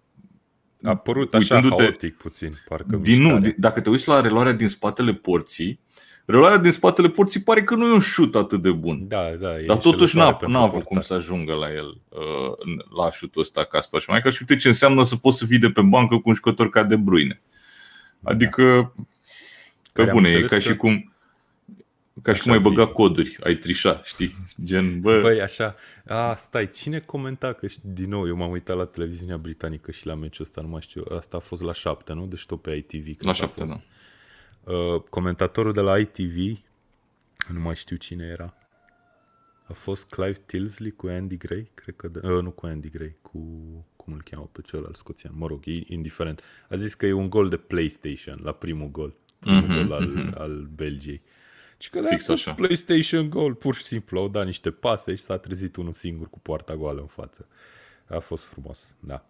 a 0.83 0.95
părut 0.95 1.33
așa 1.33 1.61
haotic 1.61 2.17
puțin, 2.17 2.51
parcă 2.67 2.95
din, 2.95 3.21
nu, 3.21 3.39
Dacă 3.57 3.81
te 3.81 3.89
uiți 3.89 4.07
la 4.07 4.21
reluarea 4.21 4.53
din 4.53 4.67
spatele 4.67 5.13
porții, 5.13 5.79
Reluarea 6.25 6.57
din 6.57 6.71
spatele 6.71 7.09
porții 7.09 7.41
pare 7.41 7.63
că 7.63 7.75
nu 7.75 7.87
e 7.87 7.93
un 7.93 7.99
șut 7.99 8.35
atât 8.35 8.61
de 8.61 8.71
bun. 8.71 9.07
Da, 9.07 9.29
da. 9.39 9.49
Dar 9.67 9.77
totuși 9.77 10.17
n-a, 10.17 10.37
n-a 10.47 10.61
avut 10.61 10.83
cum 10.83 11.01
să 11.01 11.13
ajungă 11.13 11.53
la 11.53 11.71
el, 11.73 11.97
uh, 12.09 12.75
la 12.97 13.09
șutul 13.09 13.41
ăsta 13.41 13.63
Casper 13.63 14.01
Schmeichel 14.01 14.31
și 14.31 14.37
uite 14.47 14.61
ce 14.61 14.67
înseamnă 14.67 15.03
să 15.03 15.15
poți 15.15 15.37
să 15.37 15.45
fii 15.45 15.57
de 15.57 15.69
pe 15.69 15.81
bancă 15.81 16.15
cu 16.15 16.21
un 16.25 16.33
jucător 16.33 16.69
ca 16.69 16.83
De 16.83 16.95
Bruyne. 16.95 17.41
Adică, 18.23 18.93
da. 18.95 20.03
pe 20.03 20.11
bune, 20.11 20.29
e 20.29 20.41
ca 20.41 20.47
că... 20.47 20.59
și 20.59 20.75
cum 20.75 21.11
ca 22.21 22.33
și 22.33 22.41
cum 22.41 22.51
ai 22.51 22.59
băga 22.59 22.87
coduri, 22.87 23.37
ai 23.43 23.55
trișa, 23.55 24.01
știi? 24.03 24.35
Gen, 24.63 25.01
bă... 25.01 25.19
Băi, 25.21 25.41
așa, 25.41 25.75
a, 26.05 26.35
stai, 26.35 26.69
cine 26.69 26.99
comenta? 26.99 27.53
Că 27.53 27.67
din 27.81 28.09
nou, 28.09 28.27
eu 28.27 28.35
m-am 28.35 28.51
uitat 28.51 28.77
la 28.77 28.85
televiziunea 28.85 29.37
britanică 29.37 29.91
și 29.91 30.05
la 30.05 30.13
meciul 30.13 30.45
ăsta, 30.45 30.61
nu 30.61 30.67
mai 30.67 30.81
știu, 30.81 31.03
asta 31.17 31.37
a 31.37 31.39
fost 31.39 31.61
la 31.61 31.73
șapte, 31.73 32.13
nu? 32.13 32.25
Deci 32.25 32.45
tot 32.45 32.61
pe 32.61 32.71
ITV. 32.75 33.21
La 33.21 33.33
șapte, 33.33 33.63
da. 33.63 33.79
Uh, 34.63 35.01
comentatorul 35.09 35.73
de 35.73 35.81
la 35.81 35.99
ITV, 35.99 36.59
nu 37.53 37.59
mai 37.59 37.75
știu 37.75 37.95
cine 37.95 38.25
era, 38.25 38.53
a 39.71 39.73
fost 39.73 40.09
Clive 40.09 40.37
Tilsley 40.45 40.91
cu 40.91 41.07
Andy 41.07 41.37
Gray, 41.37 41.71
cred 41.73 41.95
că, 41.95 42.07
de, 42.07 42.19
uh, 42.23 42.41
nu 42.41 42.51
cu 42.51 42.65
Andy 42.65 42.89
Gray, 42.89 43.15
cu, 43.21 43.39
cum 43.95 44.13
îl 44.13 44.21
cheamă 44.29 44.49
pe 44.51 44.61
celălalt 44.61 44.95
scoțian, 44.95 45.33
mă 45.35 45.47
rog, 45.47 45.61
e 45.65 45.83
indiferent. 45.85 46.43
A 46.69 46.75
zis 46.75 46.93
că 46.93 47.05
e 47.05 47.11
un 47.11 47.29
gol 47.29 47.49
de 47.49 47.57
PlayStation 47.57 48.39
la 48.43 48.51
primul 48.51 48.87
gol, 48.91 49.15
primul 49.39 49.61
mm-hmm, 49.61 49.87
gol 49.87 49.91
al, 49.91 50.09
mm-hmm. 50.09 50.37
al 50.37 50.69
Belgiei. 50.75 51.21
Și 51.77 51.89
că 51.89 52.01
Fix 52.01 52.27
da, 52.27 52.33
așa. 52.33 52.53
PlayStation 52.53 53.29
gol, 53.29 53.53
pur 53.53 53.75
și 53.75 53.83
simplu, 53.83 54.19
au 54.19 54.27
dat 54.27 54.45
niște 54.45 54.71
pase 54.71 55.15
și 55.15 55.21
s-a 55.21 55.37
trezit 55.37 55.75
unul 55.75 55.93
singur 55.93 56.29
cu 56.29 56.39
poarta 56.39 56.75
goală 56.75 56.99
în 56.99 57.07
față. 57.07 57.47
A 58.07 58.19
fost 58.19 58.43
frumos, 58.43 58.95
da. 58.99 59.25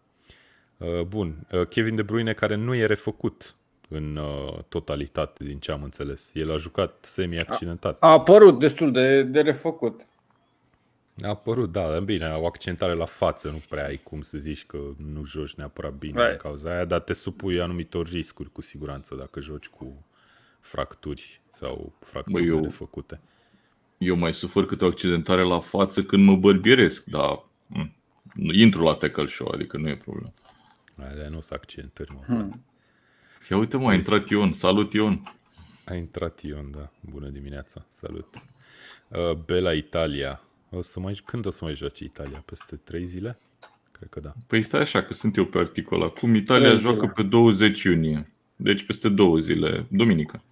Uh, 0.77 1.01
bun, 1.01 1.47
uh, 1.51 1.67
Kevin 1.67 1.95
De 1.95 2.01
Bruyne 2.01 2.33
care 2.33 2.55
nu 2.55 2.73
e 2.73 2.85
refăcut 2.85 3.55
în 3.93 4.15
uh, 4.15 4.57
totalitate, 4.69 5.43
din 5.43 5.59
ce 5.59 5.71
am 5.71 5.83
înțeles. 5.83 6.31
El 6.33 6.51
a 6.51 6.55
jucat 6.55 7.05
semi-accidentat. 7.05 7.97
A, 7.99 8.07
a 8.07 8.11
apărut 8.11 8.59
destul 8.59 8.91
de, 8.91 9.23
de 9.23 9.41
refăcut. 9.41 10.05
A 11.23 11.27
apărut, 11.27 11.71
da, 11.71 11.99
bine, 11.99 12.33
o 12.33 12.45
accentare 12.45 12.93
la 12.93 13.05
față, 13.05 13.49
nu 13.49 13.61
prea 13.69 13.85
ai 13.85 13.99
cum 14.03 14.21
să 14.21 14.37
zici 14.37 14.65
că 14.65 14.77
nu 15.13 15.25
joci 15.25 15.53
neapărat 15.53 15.93
bine 15.93 16.19
right. 16.19 16.31
în 16.31 16.37
cauza 16.37 16.71
aia, 16.71 16.85
dar 16.85 16.99
te 16.99 17.13
supui 17.13 17.61
anumitor 17.61 18.07
riscuri 18.07 18.51
cu 18.51 18.61
siguranță 18.61 19.15
dacă 19.15 19.39
joci 19.39 19.67
cu 19.67 20.05
fracturi 20.59 21.41
sau 21.53 21.93
fracturi 21.99 22.47
Bă, 22.47 22.55
eu, 22.55 22.69
făcute. 22.69 23.19
Eu 23.97 24.15
mai 24.15 24.33
sufăr 24.33 24.65
câte 24.65 24.83
o 24.83 24.87
accidentare 24.87 25.43
la 25.43 25.59
față 25.59 26.03
când 26.03 26.23
mă 26.23 26.35
bărbieresc, 26.35 27.03
dar 27.03 27.45
m- 27.69 27.91
intru 28.51 28.83
la 28.83 28.93
tackle 28.93 29.25
show, 29.25 29.51
adică 29.53 29.77
nu 29.77 29.89
e 29.89 29.97
problemă. 29.97 30.33
Alea 30.95 31.29
nu 31.29 31.41
sunt 31.41 31.59
accidentări, 31.59 32.11
mă. 32.13 32.21
Hmm. 32.25 32.63
Ia 33.49 33.57
uite 33.57 33.77
mă, 33.77 33.89
a 33.89 33.93
intrat 33.93 34.29
Ion. 34.29 34.53
Salut 34.53 34.93
Ion. 34.93 35.23
A 35.85 35.93
intrat 35.93 36.41
Ion, 36.41 36.71
da. 36.71 36.91
Bună 36.99 37.27
dimineața. 37.27 37.85
Salut. 37.89 38.27
Uh, 39.07 39.33
Bela 39.45 39.73
Italia. 39.73 40.41
O 40.69 40.81
să 40.81 40.99
mai, 40.99 41.21
când 41.25 41.45
o 41.45 41.49
să 41.49 41.65
mai 41.65 41.75
joace 41.75 42.03
Italia? 42.03 42.43
Peste 42.45 42.75
3 42.75 43.05
zile? 43.05 43.39
Cred 43.91 44.09
că 44.09 44.19
da. 44.19 44.33
Păi 44.47 44.63
stai 44.63 44.79
așa, 44.81 45.03
că 45.03 45.13
sunt 45.13 45.35
eu 45.35 45.45
pe 45.45 45.57
articol 45.57 46.01
acum. 46.01 46.35
Italia 46.35 46.75
joacă 46.75 47.07
pe 47.07 47.23
20 47.23 47.83
iunie. 47.83 48.31
Deci 48.55 48.85
peste 48.85 49.09
două 49.09 49.37
zile, 49.37 49.85
duminică. 49.89 50.43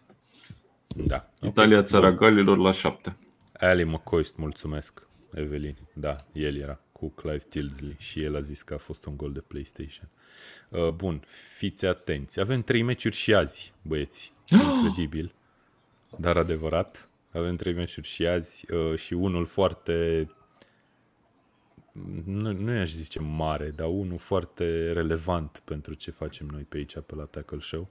Da. 0.88 1.30
Italia 1.42 1.78
okay. 1.78 1.90
țara 1.90 2.12
Galilor 2.12 2.58
la 2.58 2.72
7. 2.72 3.18
Ali 3.60 3.84
McCoist, 3.84 4.38
mulțumesc. 4.38 5.08
Evelin, 5.34 5.76
da, 5.94 6.16
el 6.34 6.56
era 6.58 6.80
cu 6.92 7.10
Clive 7.10 7.44
Tilsley 7.50 7.96
și 7.98 8.24
el 8.24 8.36
a 8.36 8.40
zis 8.40 8.62
că 8.62 8.74
a 8.74 8.78
fost 8.78 9.06
un 9.06 9.18
gol 9.18 9.32
de 9.32 9.40
PlayStation. 9.40 10.10
Uh, 10.70 10.90
bun, 10.90 11.22
fiți 11.56 11.86
atenți. 11.86 12.40
Avem 12.40 12.62
trei 12.62 12.82
meciuri 12.82 13.16
și 13.16 13.34
azi, 13.34 13.74
băieți. 13.82 14.34
Incredibil, 14.50 15.34
dar 16.18 16.38
adevărat. 16.38 17.10
Avem 17.32 17.56
trei 17.56 17.74
meciuri 17.74 18.08
și 18.08 18.28
azi 18.28 18.72
uh, 18.72 18.98
și 18.98 19.14
unul 19.14 19.46
foarte 19.46 20.28
nu, 22.26 22.52
nu 22.52 22.74
i-aș 22.74 22.92
zice 22.92 23.20
mare, 23.20 23.70
dar 23.70 23.88
unul 23.88 24.18
foarte 24.18 24.92
relevant 24.92 25.62
pentru 25.64 25.94
ce 25.94 26.12
facem 26.12 26.48
noi 26.48 26.62
pe 26.62 26.78
aici, 26.78 27.00
pe 27.00 27.16
la 27.16 27.24
Tackle 27.24 27.60
Show 27.60 27.90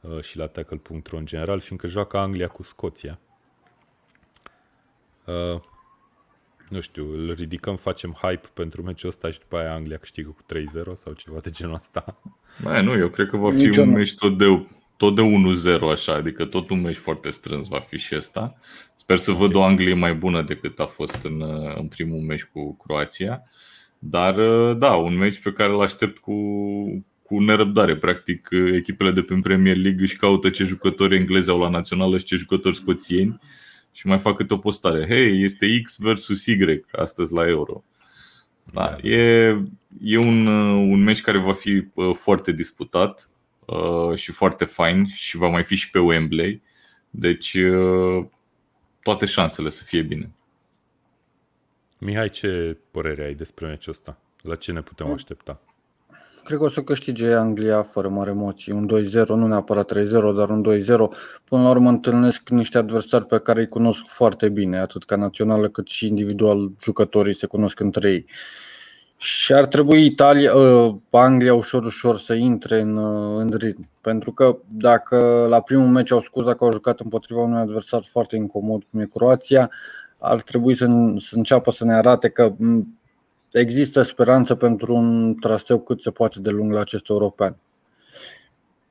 uh, 0.00 0.20
și 0.20 0.36
la 0.36 0.46
tackle.ro 0.46 1.16
în 1.16 1.26
general, 1.26 1.60
fiindcă 1.60 1.86
joacă 1.86 2.18
Anglia 2.18 2.48
cu 2.48 2.62
Scoția. 2.62 3.18
Uh, 6.64 6.70
nu 6.74 6.80
știu, 6.80 7.12
îl 7.12 7.34
ridicăm, 7.38 7.76
facem 7.76 8.16
hype 8.22 8.48
pentru 8.54 8.82
meciul 8.82 9.08
ăsta 9.08 9.30
și 9.30 9.38
după 9.38 9.56
aia 9.56 9.74
Anglia 9.74 9.96
câștigă 9.96 10.28
cu 10.28 10.42
3-0 10.92 10.94
sau 10.94 11.12
ceva 11.12 11.38
de 11.42 11.50
genul 11.50 11.74
ăsta. 11.74 12.20
Mai 12.62 12.84
nu, 12.84 12.96
eu 12.96 13.08
cred 13.08 13.28
că 13.28 13.36
va 13.36 13.50
fi 13.50 13.56
Nici 13.56 13.76
un 13.76 13.90
meci 13.90 14.14
tot 14.14 14.38
de, 14.38 14.66
tot 14.96 15.14
de 15.14 15.22
1-0 15.78 15.80
așa, 15.90 16.14
adică 16.14 16.44
tot 16.44 16.70
un 16.70 16.80
meci 16.80 16.96
foarte 16.96 17.30
strâns 17.30 17.68
va 17.68 17.78
fi 17.78 17.98
și 17.98 18.14
ăsta. 18.16 18.58
Sper 18.96 19.16
să 19.18 19.32
văd 19.32 19.54
o 19.54 19.62
Anglie 19.62 19.94
mai 19.94 20.14
bună 20.14 20.42
decât 20.42 20.78
a 20.78 20.86
fost 20.86 21.22
în, 21.22 21.42
în 21.76 21.86
primul 21.86 22.20
meci 22.20 22.44
cu 22.44 22.76
Croația. 22.76 23.42
Dar 23.98 24.34
da, 24.72 24.94
un 24.94 25.16
meci 25.16 25.40
pe 25.42 25.52
care 25.52 25.72
îl 25.72 25.80
aștept 25.80 26.18
cu, 26.18 26.34
cu 27.22 27.40
nerăbdare. 27.40 27.96
Practic, 27.96 28.48
echipele 28.74 29.10
de 29.10 29.22
pe 29.22 29.38
Premier 29.42 29.76
League 29.76 30.02
își 30.02 30.16
caută 30.16 30.50
ce 30.50 30.64
jucători 30.64 31.16
englezi 31.16 31.50
au 31.50 31.58
la 31.58 31.68
națională 31.68 32.18
și 32.18 32.24
ce 32.24 32.36
jucători 32.36 32.76
scoțieni 32.76 33.40
și 33.94 34.06
mai 34.06 34.18
fac 34.18 34.36
câte 34.36 34.54
o 34.54 34.58
postare. 34.58 35.06
Hei, 35.06 35.42
este 35.42 35.80
X 35.82 35.98
versus 35.98 36.46
Y 36.46 36.84
astăzi 36.92 37.32
la 37.32 37.48
Euro. 37.48 37.84
Da, 38.72 38.96
da. 39.00 39.08
E, 39.08 39.62
e 40.00 40.18
un, 40.18 40.46
un 40.76 41.02
meci 41.02 41.20
care 41.20 41.38
va 41.38 41.52
fi 41.52 41.86
uh, 41.94 42.14
foarte 42.14 42.52
disputat 42.52 43.30
uh, 43.66 44.14
și 44.14 44.32
foarte 44.32 44.64
fain 44.64 45.06
și 45.06 45.36
va 45.36 45.48
mai 45.48 45.64
fi 45.64 45.74
și 45.74 45.90
pe 45.90 45.98
Wembley. 45.98 46.62
Deci 47.10 47.54
uh, 47.54 48.26
toate 49.02 49.26
șansele 49.26 49.68
să 49.68 49.82
fie 49.82 50.02
bine. 50.02 50.30
Mihai, 51.98 52.28
ce 52.28 52.78
părere 52.90 53.24
ai 53.24 53.34
despre 53.34 53.66
meciul 53.66 53.92
ăsta? 53.92 54.20
La 54.42 54.54
ce 54.54 54.72
ne 54.72 54.82
putem 54.82 55.12
aștepta? 55.12 55.62
Cred 56.44 56.58
că 56.58 56.64
o 56.64 56.68
să 56.68 56.82
câștige 56.82 57.32
Anglia 57.32 57.82
fără 57.82 58.08
mare 58.08 58.30
emoții. 58.30 58.72
Un 58.72 58.88
2-0, 59.24 59.26
nu 59.26 59.46
neapărat 59.46 59.92
3-0, 59.92 60.06
dar 60.36 60.48
un 60.48 60.62
2-0. 60.62 60.86
Până 61.44 61.62
la 61.62 61.68
urmă 61.68 61.88
întâlnesc 61.88 62.48
niște 62.48 62.78
adversari 62.78 63.26
pe 63.26 63.38
care 63.38 63.60
îi 63.60 63.68
cunosc 63.68 64.04
foarte 64.06 64.48
bine, 64.48 64.78
atât 64.78 65.04
ca 65.04 65.16
națională 65.16 65.68
cât 65.68 65.88
și 65.88 66.06
individual 66.06 66.68
jucătorii 66.82 67.34
se 67.34 67.46
cunosc 67.46 67.80
între 67.80 68.10
ei. 68.10 68.26
Și 69.16 69.52
ar 69.52 69.64
trebui 69.64 70.04
Italia, 70.04 70.54
uh, 70.54 70.94
Anglia 71.10 71.54
ușor 71.54 71.84
ușor 71.84 72.18
să 72.18 72.34
intre 72.34 72.80
în, 72.80 72.96
uh, 72.96 73.40
în 73.40 73.56
ritm. 73.58 73.88
Pentru 74.00 74.32
că 74.32 74.58
dacă 74.68 75.46
la 75.48 75.60
primul 75.60 75.88
meci 75.88 76.12
au 76.12 76.20
scuzat 76.20 76.56
că 76.56 76.64
au 76.64 76.72
jucat 76.72 77.00
împotriva 77.00 77.40
unui 77.40 77.60
adversar 77.60 78.02
foarte 78.10 78.36
incomod 78.36 78.82
cum 78.90 79.00
e 79.00 79.08
Croația, 79.14 79.70
ar 80.18 80.42
trebui 80.42 80.76
să, 80.76 80.86
să 81.18 81.36
înceapă 81.36 81.70
să 81.70 81.84
ne 81.84 81.94
arate 81.94 82.28
că 82.28 82.54
există 83.60 84.02
speranță 84.02 84.54
pentru 84.54 84.94
un 84.94 85.34
traseu 85.40 85.80
cât 85.80 86.02
se 86.02 86.10
poate 86.10 86.40
de 86.40 86.50
lung 86.50 86.72
la 86.72 86.80
acest 86.80 87.08
european. 87.08 87.56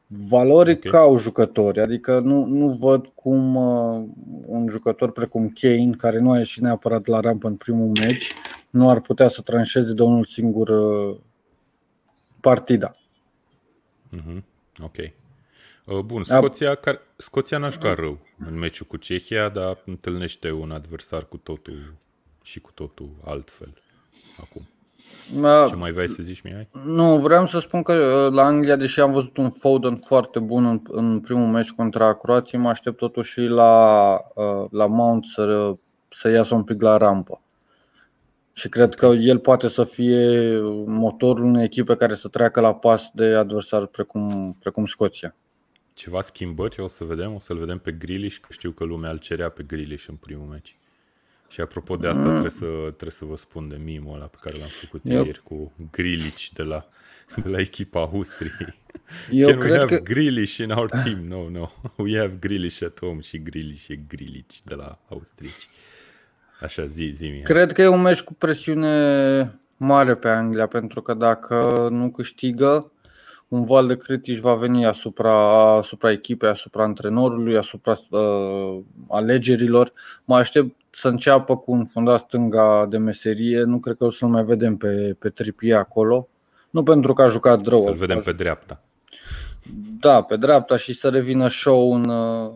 Valoric 0.07 0.83
okay. 0.87 0.99
au 0.99 1.17
jucători, 1.17 1.79
adică 1.79 2.19
nu, 2.19 2.45
nu 2.45 2.69
văd 2.69 3.07
cum 3.07 3.55
uh, 3.55 4.09
un 4.45 4.67
jucător 4.69 5.11
precum 5.11 5.49
Kane, 5.49 5.95
care 5.97 6.19
nu 6.19 6.31
a 6.31 6.37
ieșit 6.37 6.61
neapărat 6.61 7.05
la 7.05 7.19
rampă 7.19 7.47
în 7.47 7.55
primul 7.55 7.91
meci, 7.99 8.33
nu 8.69 8.89
ar 8.89 9.01
putea 9.01 9.27
să 9.27 9.41
tranșeze 9.41 9.93
de 9.93 10.01
unul 10.01 10.25
singur 10.25 10.69
uh, 10.69 11.17
partida. 12.41 12.91
Mm-hmm. 14.15 14.43
Ok. 14.83 14.95
Uh, 15.85 15.99
bun, 16.05 16.23
Scoția, 16.23 16.75
care, 16.75 16.99
Scoția 17.15 17.57
n-a 17.57 17.69
jucat 17.69 17.95
rău 17.95 18.19
în 18.47 18.57
meciul 18.57 18.85
cu 18.85 18.97
Cehia, 18.97 19.49
dar 19.49 19.81
întâlnește 19.85 20.51
un 20.51 20.71
adversar 20.71 21.25
cu 21.25 21.37
totul 21.37 21.93
și 22.43 22.59
cu 22.59 22.71
totul 22.71 23.09
altfel 23.23 23.73
acum. 24.41 24.67
Ce 25.67 25.75
mai 25.75 25.91
vrei 25.91 26.09
să 26.09 26.23
zici, 26.23 26.41
Mihai? 26.41 26.67
Nu, 26.85 27.19
vreau 27.19 27.47
să 27.47 27.59
spun 27.59 27.83
că 27.83 27.93
uh, 27.93 28.33
la 28.33 28.43
Anglia, 28.43 28.75
deși 28.75 28.99
am 28.99 29.11
văzut 29.11 29.37
un 29.37 29.49
Foden 29.49 29.97
foarte 29.97 30.39
bun 30.39 30.65
în, 30.65 30.81
în 30.83 31.19
primul 31.19 31.47
meci 31.47 31.71
contra 31.71 32.15
Croației, 32.15 32.61
mă 32.61 32.69
aștept 32.69 32.97
totuși 32.97 33.39
la, 33.39 34.13
uh, 34.35 34.69
la 34.71 34.85
Mount 34.85 35.25
să, 35.25 35.75
să 36.09 36.29
iasă 36.29 36.55
un 36.55 36.63
pic 36.63 36.81
la 36.81 36.97
rampă. 36.97 37.41
Și 38.53 38.69
cred 38.69 38.95
că 38.95 39.05
el 39.05 39.39
poate 39.39 39.67
să 39.67 39.83
fie 39.83 40.59
motorul 40.85 41.43
unei 41.43 41.63
echipe 41.63 41.95
care 41.95 42.15
să 42.15 42.27
treacă 42.27 42.61
la 42.61 42.73
pas 42.73 43.09
de 43.13 43.25
adversar 43.25 43.85
precum, 43.85 44.55
precum 44.59 44.85
Scoția. 44.85 45.35
Ceva 45.93 46.21
schimbări 46.21 46.81
o 46.81 46.87
să 46.87 47.03
vedem? 47.03 47.33
O 47.33 47.39
să-l 47.39 47.57
vedem 47.57 47.77
pe 47.77 47.91
Grealish, 47.91 48.37
că 48.37 48.47
știu 48.49 48.71
că 48.71 48.83
lumea 48.83 49.11
îl 49.11 49.17
cerea 49.17 49.49
pe 49.49 49.63
Grealish 49.63 50.05
în 50.07 50.15
primul 50.15 50.47
meci. 50.47 50.77
Și 51.53 51.61
apropo 51.61 51.95
de 51.95 52.07
asta, 52.07 52.21
mm. 52.21 52.29
trebuie, 52.29 52.51
să, 52.51 52.65
trebuie 52.65 53.11
să 53.11 53.25
vă 53.25 53.35
spun 53.35 53.67
de 53.67 53.77
mimul 53.83 54.15
ăla 54.15 54.25
pe 54.25 54.37
care 54.41 54.57
l-am 54.57 54.67
făcut 54.67 55.01
yep. 55.03 55.25
ieri 55.25 55.41
cu 55.43 55.71
Grilic 55.91 56.49
de 56.53 56.63
la, 56.63 56.87
de 57.43 57.49
la 57.49 57.59
echipa 57.59 57.99
Austriei. 57.99 58.51
Eu 59.31 59.49
Can 59.49 59.59
cred 59.59 59.71
we 59.71 59.77
have 59.77 59.95
că... 59.95 60.03
Grilic 60.03 60.57
in 60.57 60.71
our 60.71 60.89
team? 60.89 61.25
No, 61.33 61.49
no. 61.49 61.69
We 61.97 62.17
have 62.19 62.37
Grilic 62.39 62.81
at 62.81 62.99
home 62.99 63.21
și 63.21 63.37
Grilic 63.39 63.87
e 63.87 63.95
Grilic 63.95 64.45
de 64.63 64.73
la 64.73 64.99
Austrici. 65.09 65.67
Așa, 66.61 66.85
zi, 66.85 67.11
zi 67.13 67.27
mie. 67.27 67.41
Cred 67.41 67.71
că 67.71 67.81
e 67.81 67.87
un 67.87 68.01
meci 68.01 68.21
cu 68.21 68.33
presiune 68.33 69.59
mare 69.77 70.15
pe 70.15 70.29
Anglia, 70.29 70.67
pentru 70.67 71.01
că 71.01 71.13
dacă 71.13 71.87
nu 71.91 72.11
câștigă, 72.11 72.91
un 73.53 73.65
val 73.65 73.87
de 73.87 73.97
critici 73.97 74.39
va 74.39 74.53
veni 74.53 74.85
asupra, 74.85 75.33
asupra 75.77 76.11
echipei, 76.11 76.49
asupra 76.49 76.83
antrenorului, 76.83 77.57
asupra 77.57 77.93
uh, 78.09 78.79
alegerilor. 79.07 79.93
Mă 80.23 80.35
aștept 80.35 80.75
să 80.89 81.07
înceapă 81.07 81.57
cu 81.57 81.71
un 81.71 81.85
fundat 81.85 82.19
stânga 82.19 82.85
de 82.89 82.97
meserie. 82.97 83.63
Nu 83.63 83.79
cred 83.79 83.95
că 83.97 84.05
o 84.05 84.11
să-l 84.11 84.29
mai 84.29 84.43
vedem 84.43 84.77
pe, 84.77 85.15
pe 85.19 85.29
tripie 85.29 85.75
acolo. 85.75 86.27
Nu 86.69 86.83
pentru 86.83 87.13
că 87.13 87.21
a 87.21 87.27
jucat 87.27 87.65
rău. 87.65 87.83
Să-l 87.83 87.93
vedem 87.93 88.21
pe 88.25 88.31
dreapta. 88.31 88.81
Da, 89.99 90.21
pe 90.21 90.35
dreapta 90.35 90.77
și 90.77 90.93
să 90.93 91.09
revină 91.09 91.47
show 91.47 91.93
în, 91.93 92.09
uh, 92.09 92.51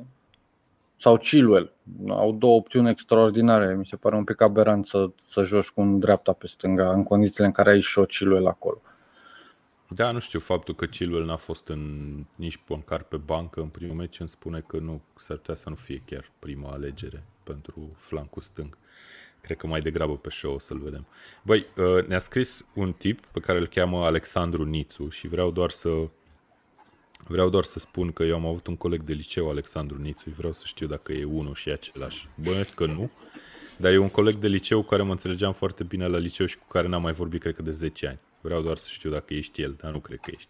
sau 0.99 1.17
Chilwell. 1.17 1.73
Au 2.07 2.31
două 2.31 2.55
opțiuni 2.55 2.89
extraordinare. 2.89 3.75
Mi 3.75 3.86
se 3.86 3.95
pare 3.95 4.15
un 4.15 4.23
pic 4.23 4.41
aberant 4.41 4.86
să, 4.86 5.10
să 5.29 5.41
joci 5.41 5.69
cu 5.69 5.81
un 5.81 5.99
dreapta 5.99 6.31
pe 6.31 6.47
stânga 6.47 6.91
în 6.91 7.03
condițiile 7.03 7.45
în 7.45 7.51
care 7.51 7.69
ai 7.69 7.81
show 7.81 8.03
Chilwell 8.03 8.47
acolo. 8.47 8.81
Da, 9.89 10.12
nu 10.12 10.19
știu, 10.19 10.39
faptul 10.39 10.76
că 10.76 10.86
Chilwell 10.86 11.26
n-a 11.26 11.36
fost 11.36 11.67
în, 11.67 12.26
nici 12.36 12.60
măcar 12.67 13.04
pe 13.04 13.17
bancă 13.17 13.62
în 13.62 13.67
primul 13.67 13.95
meci 13.95 14.19
îmi 14.19 14.30
spune 14.30 14.63
că 14.67 14.78
nu, 14.78 15.02
s-ar 15.15 15.38
putea 15.38 15.56
să 15.56 15.69
nu 15.69 15.76
fie 15.76 16.02
chiar 16.06 16.32
prima 16.39 16.69
alegere 16.69 17.23
pentru 17.43 17.95
flancul 17.95 18.41
stâng. 18.41 18.78
Cred 19.41 19.58
că 19.58 19.67
mai 19.67 19.82
degrabă 19.82 20.17
pe 20.17 20.30
show 20.30 20.54
o 20.54 20.60
să-l 20.60 20.78
vedem. 20.78 21.08
Băi, 21.43 21.65
uh, 21.78 22.06
ne-a 22.06 22.19
scris 22.19 22.65
un 22.73 22.93
tip 22.93 23.26
pe 23.26 23.39
care 23.39 23.60
îl 23.60 23.67
cheamă 23.67 24.06
Alexandru 24.06 24.63
Nițu 24.63 25.10
și 25.10 25.28
vreau 25.28 25.52
doar 25.52 25.69
să 25.69 25.89
Vreau 27.30 27.50
doar 27.50 27.63
să 27.63 27.80
spun 27.80 28.12
că 28.12 28.23
eu 28.23 28.36
am 28.36 28.45
avut 28.45 28.67
un 28.67 28.76
coleg 28.76 29.04
de 29.04 29.13
liceu, 29.13 29.50
Alexandru 29.50 29.97
Nițu, 29.97 30.30
vreau 30.30 30.54
să 30.54 30.63
știu 30.65 30.88
dacă 30.88 31.12
e 31.12 31.23
unul 31.23 31.54
și 31.54 31.69
același. 31.69 32.28
Bănuiesc 32.43 32.73
că 32.73 32.86
nu, 32.86 33.12
dar 33.78 33.91
e 33.91 33.97
un 33.97 34.10
coleg 34.10 34.36
de 34.36 34.47
liceu 34.47 34.82
cu 34.82 34.88
care 34.88 35.04
mă 35.04 35.12
înțelegeam 35.12 35.54
foarte 35.54 35.84
bine 35.84 36.08
la 36.08 36.17
liceu 36.17 36.45
și 36.45 36.58
cu 36.58 36.65
care 36.67 36.88
n-am 36.88 37.02
mai 37.02 37.12
vorbit, 37.12 37.41
cred 37.41 37.56
că 37.56 37.62
de 37.62 37.71
10 37.71 38.08
ani. 38.08 38.19
Vreau 38.47 38.62
doar 38.62 38.77
să 38.77 38.88
știu 38.91 39.10
dacă 39.10 39.33
ești 39.33 39.62
el, 39.62 39.75
dar 39.81 39.91
nu 39.91 39.99
cred 39.99 40.19
că 40.19 40.31
ești. 40.33 40.49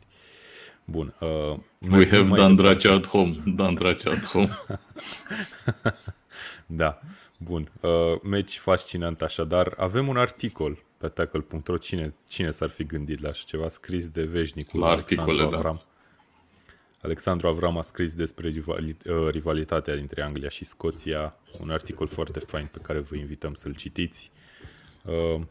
Bun. 0.86 1.14
Uh, 1.20 1.58
We 1.92 2.10
have 2.10 2.36
Dan 2.36 2.56
Dracea 2.56 2.94
at 2.94 3.08
home. 3.08 3.36
Dan 3.46 3.74
Dracea 3.74 4.12
at 4.12 4.26
home. 4.26 4.58
da. 6.82 7.00
Bun. 7.38 7.72
Uh, 7.82 7.92
meci 8.24 8.58
fascinant 8.58 9.22
așadar. 9.22 9.74
Avem 9.78 10.08
un 10.08 10.18
articol 10.18 10.84
pe 10.98 11.08
tackle.ro. 11.08 11.78
Cine, 11.78 12.14
cine 12.28 12.52
s-ar 12.52 12.70
fi 12.70 12.84
gândit 12.84 13.22
la 13.22 13.30
așa 13.30 13.44
ceva? 13.46 13.70
Scris 13.70 14.10
de 14.10 14.24
veșnicul 14.24 14.80
la 14.80 14.88
articole, 14.88 15.42
Alexandru 15.42 15.58
Avram. 15.58 15.76
Da. 15.76 15.86
Alexandru 17.02 17.48
Avram 17.48 17.78
a 17.78 17.82
scris 17.82 18.14
despre 18.14 18.54
uh, 18.66 19.28
rivalitatea 19.30 19.96
dintre 19.96 20.22
Anglia 20.22 20.50
și 20.50 20.66
Scoția. 20.66 21.36
Un 21.60 21.70
articol 21.70 22.08
foarte 22.08 22.40
fain 22.40 22.70
pe 22.72 22.80
care 22.80 23.00
vă 23.00 23.16
invităm 23.16 23.54
să-l 23.54 23.76
citiți. 23.76 24.32
Uh, 25.04 25.42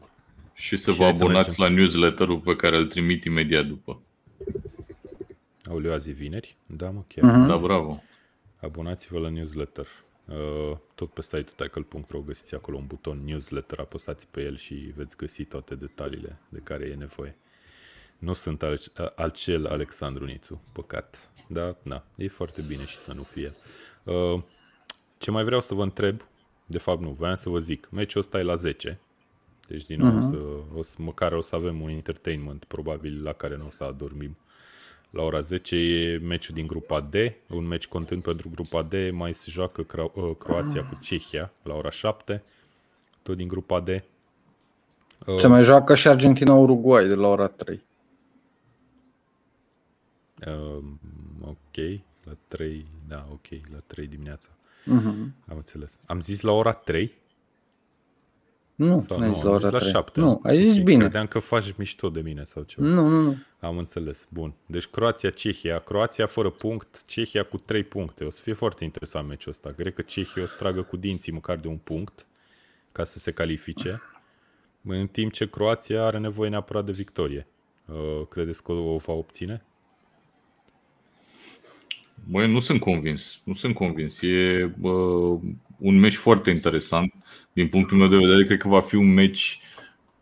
și 0.57 0.75
să 0.75 0.91
și 0.91 0.97
vă 0.97 1.05
abonați 1.05 1.55
să 1.55 1.61
la 1.61 1.69
newsletterul 1.69 2.39
pe 2.39 2.55
care 2.55 2.77
îl 2.77 2.85
trimit 2.85 3.23
imediat 3.23 3.65
după. 3.65 4.01
Aoleu, 5.69 5.93
azi 5.93 6.11
vineri? 6.11 6.57
Da, 6.65 6.89
mă, 6.89 7.03
chiar. 7.07 7.31
Uh-huh. 7.31 7.47
Da, 7.47 7.57
bravo. 7.57 8.03
Abonați-vă 8.61 9.19
la 9.19 9.29
newsletter. 9.29 9.87
Uh, 10.27 10.77
tot 10.95 11.13
pe 11.13 11.21
site-ul 11.21 11.53
tackle.ro 11.55 12.19
găsiți 12.19 12.55
acolo 12.55 12.77
un 12.77 12.85
buton 12.87 13.21
newsletter, 13.25 13.79
apăsați 13.79 14.27
pe 14.27 14.41
el 14.41 14.57
și 14.57 14.73
veți 14.73 15.17
găsi 15.17 15.43
toate 15.43 15.75
detaliile 15.75 16.37
de 16.49 16.59
care 16.63 16.85
e 16.85 16.95
nevoie. 16.95 17.37
Nu 18.17 18.33
sunt 18.33 18.63
acel 19.15 19.67
Alexandru 19.67 20.25
Nițu, 20.25 20.61
păcat. 20.71 21.31
Da, 21.47 21.75
da, 21.83 22.05
e 22.15 22.27
foarte 22.27 22.61
bine 22.61 22.85
și 22.85 22.95
să 22.95 23.13
nu 23.13 23.23
fie. 23.23 23.53
Uh, 24.03 24.41
ce 25.17 25.31
mai 25.31 25.43
vreau 25.43 25.61
să 25.61 25.73
vă 25.73 25.83
întreb, 25.83 26.21
de 26.65 26.77
fapt 26.77 27.01
nu, 27.01 27.11
voiam 27.11 27.35
să 27.35 27.49
vă 27.49 27.59
zic, 27.59 27.89
meciul 27.91 28.21
ăsta 28.21 28.39
e 28.39 28.43
la 28.43 28.55
10, 28.55 28.99
deci, 29.67 29.85
din 29.85 29.99
nou, 29.99 30.11
uh-huh. 30.11 30.17
o 30.17 30.21
să, 30.21 30.37
o 30.75 30.83
să, 30.83 30.95
măcar 30.97 31.31
o 31.31 31.41
să 31.41 31.55
avem 31.55 31.81
un 31.81 31.89
entertainment, 31.89 32.63
probabil, 32.63 33.23
la 33.23 33.33
care 33.33 33.57
nu 33.57 33.65
o 33.65 33.71
să 33.71 33.83
adormim. 33.83 34.37
La 35.09 35.21
ora 35.21 35.39
10 35.39 35.75
e 35.75 36.17
meciul 36.17 36.55
din 36.55 36.67
grupa 36.67 36.99
D, 36.99 37.15
un 37.49 37.67
meci 37.67 37.87
contând 37.87 38.21
pentru 38.21 38.49
grupa 38.49 38.81
D, 38.81 38.93
mai 39.11 39.33
se 39.33 39.51
joacă 39.51 39.85
Cro- 39.85 40.13
uh, 40.13 40.31
Croația 40.37 40.85
cu 40.85 40.97
Cehia 41.01 41.51
la 41.63 41.75
ora 41.75 41.89
7, 41.89 42.43
tot 43.23 43.37
din 43.37 43.47
grupa 43.47 43.79
D. 43.79 43.87
Se 45.25 45.31
uh, 45.31 45.43
mai 45.43 45.63
joacă 45.63 45.95
și 45.95 46.07
Argentina-Uruguay 46.07 47.07
de 47.07 47.15
la 47.15 47.27
ora 47.27 47.47
3. 47.47 47.81
Uh, 50.47 50.83
ok, 51.41 52.01
la 52.23 52.37
3, 52.47 52.85
da, 53.07 53.27
ok, 53.31 53.47
la 53.71 53.77
3 53.87 54.07
dimineața. 54.07 54.49
Uh-huh. 54.83 55.47
Am 55.47 55.55
înțeles. 55.55 55.99
Am 56.05 56.19
zis 56.19 56.41
la 56.41 56.51
ora 56.51 56.71
3? 56.71 57.13
Nu, 58.77 58.99
sau 58.99 59.19
nu, 59.19 59.41
la 59.43 59.49
ora 59.49 59.69
la 59.69 59.79
7. 59.79 60.19
Nu, 60.19 60.39
ai 60.43 60.63
zis 60.63 60.79
bine. 60.79 60.99
Credeam 60.99 61.27
că 61.27 61.39
faci 61.39 61.73
mișto 61.77 62.09
de 62.09 62.21
mine 62.21 62.43
sau 62.43 62.63
ceva. 62.63 62.87
Nu, 62.87 63.07
nu, 63.07 63.21
nu. 63.21 63.35
Am 63.59 63.77
înțeles. 63.77 64.27
Bun. 64.29 64.53
Deci 64.65 64.85
Croația-Cehia. 64.85 65.79
Croația 65.79 66.25
fără 66.25 66.49
punct, 66.49 67.03
Cehia 67.05 67.43
cu 67.43 67.57
3 67.57 67.83
puncte. 67.83 68.23
O 68.23 68.29
să 68.29 68.41
fie 68.41 68.53
foarte 68.53 68.83
interesant 68.83 69.27
meciul 69.27 69.51
ăsta. 69.51 69.69
Cred 69.69 69.93
că 69.93 70.01
Cehia 70.01 70.43
o 70.43 70.45
să 70.45 70.55
tragă 70.57 70.81
cu 70.81 70.97
dinții 70.97 71.31
măcar 71.31 71.57
de 71.57 71.67
un 71.67 71.77
punct 71.77 72.25
ca 72.91 73.03
să 73.03 73.17
se 73.17 73.31
califice. 73.31 74.01
În 74.83 75.07
timp 75.07 75.31
ce 75.31 75.49
Croația 75.49 76.05
are 76.05 76.17
nevoie 76.17 76.49
neapărat 76.49 76.85
de 76.85 76.91
victorie. 76.91 77.47
Uh, 77.85 78.27
credeți 78.29 78.63
că 78.63 78.71
o 78.71 78.97
va 78.97 79.13
obține? 79.13 79.63
Băi, 82.29 82.51
nu 82.51 82.59
sunt 82.59 82.79
convins. 82.79 83.41
Nu 83.43 83.53
sunt 83.53 83.73
convins. 83.73 84.21
E 84.21 84.71
bă, 84.79 85.37
un 85.77 85.99
meci 85.99 86.15
foarte 86.15 86.49
interesant. 86.49 87.13
Din 87.53 87.67
punctul 87.67 87.97
meu 87.97 88.07
de 88.07 88.17
vedere, 88.17 88.45
cred 88.45 88.57
că 88.57 88.67
va 88.67 88.81
fi 88.81 88.95
un 88.95 89.13
meci 89.13 89.59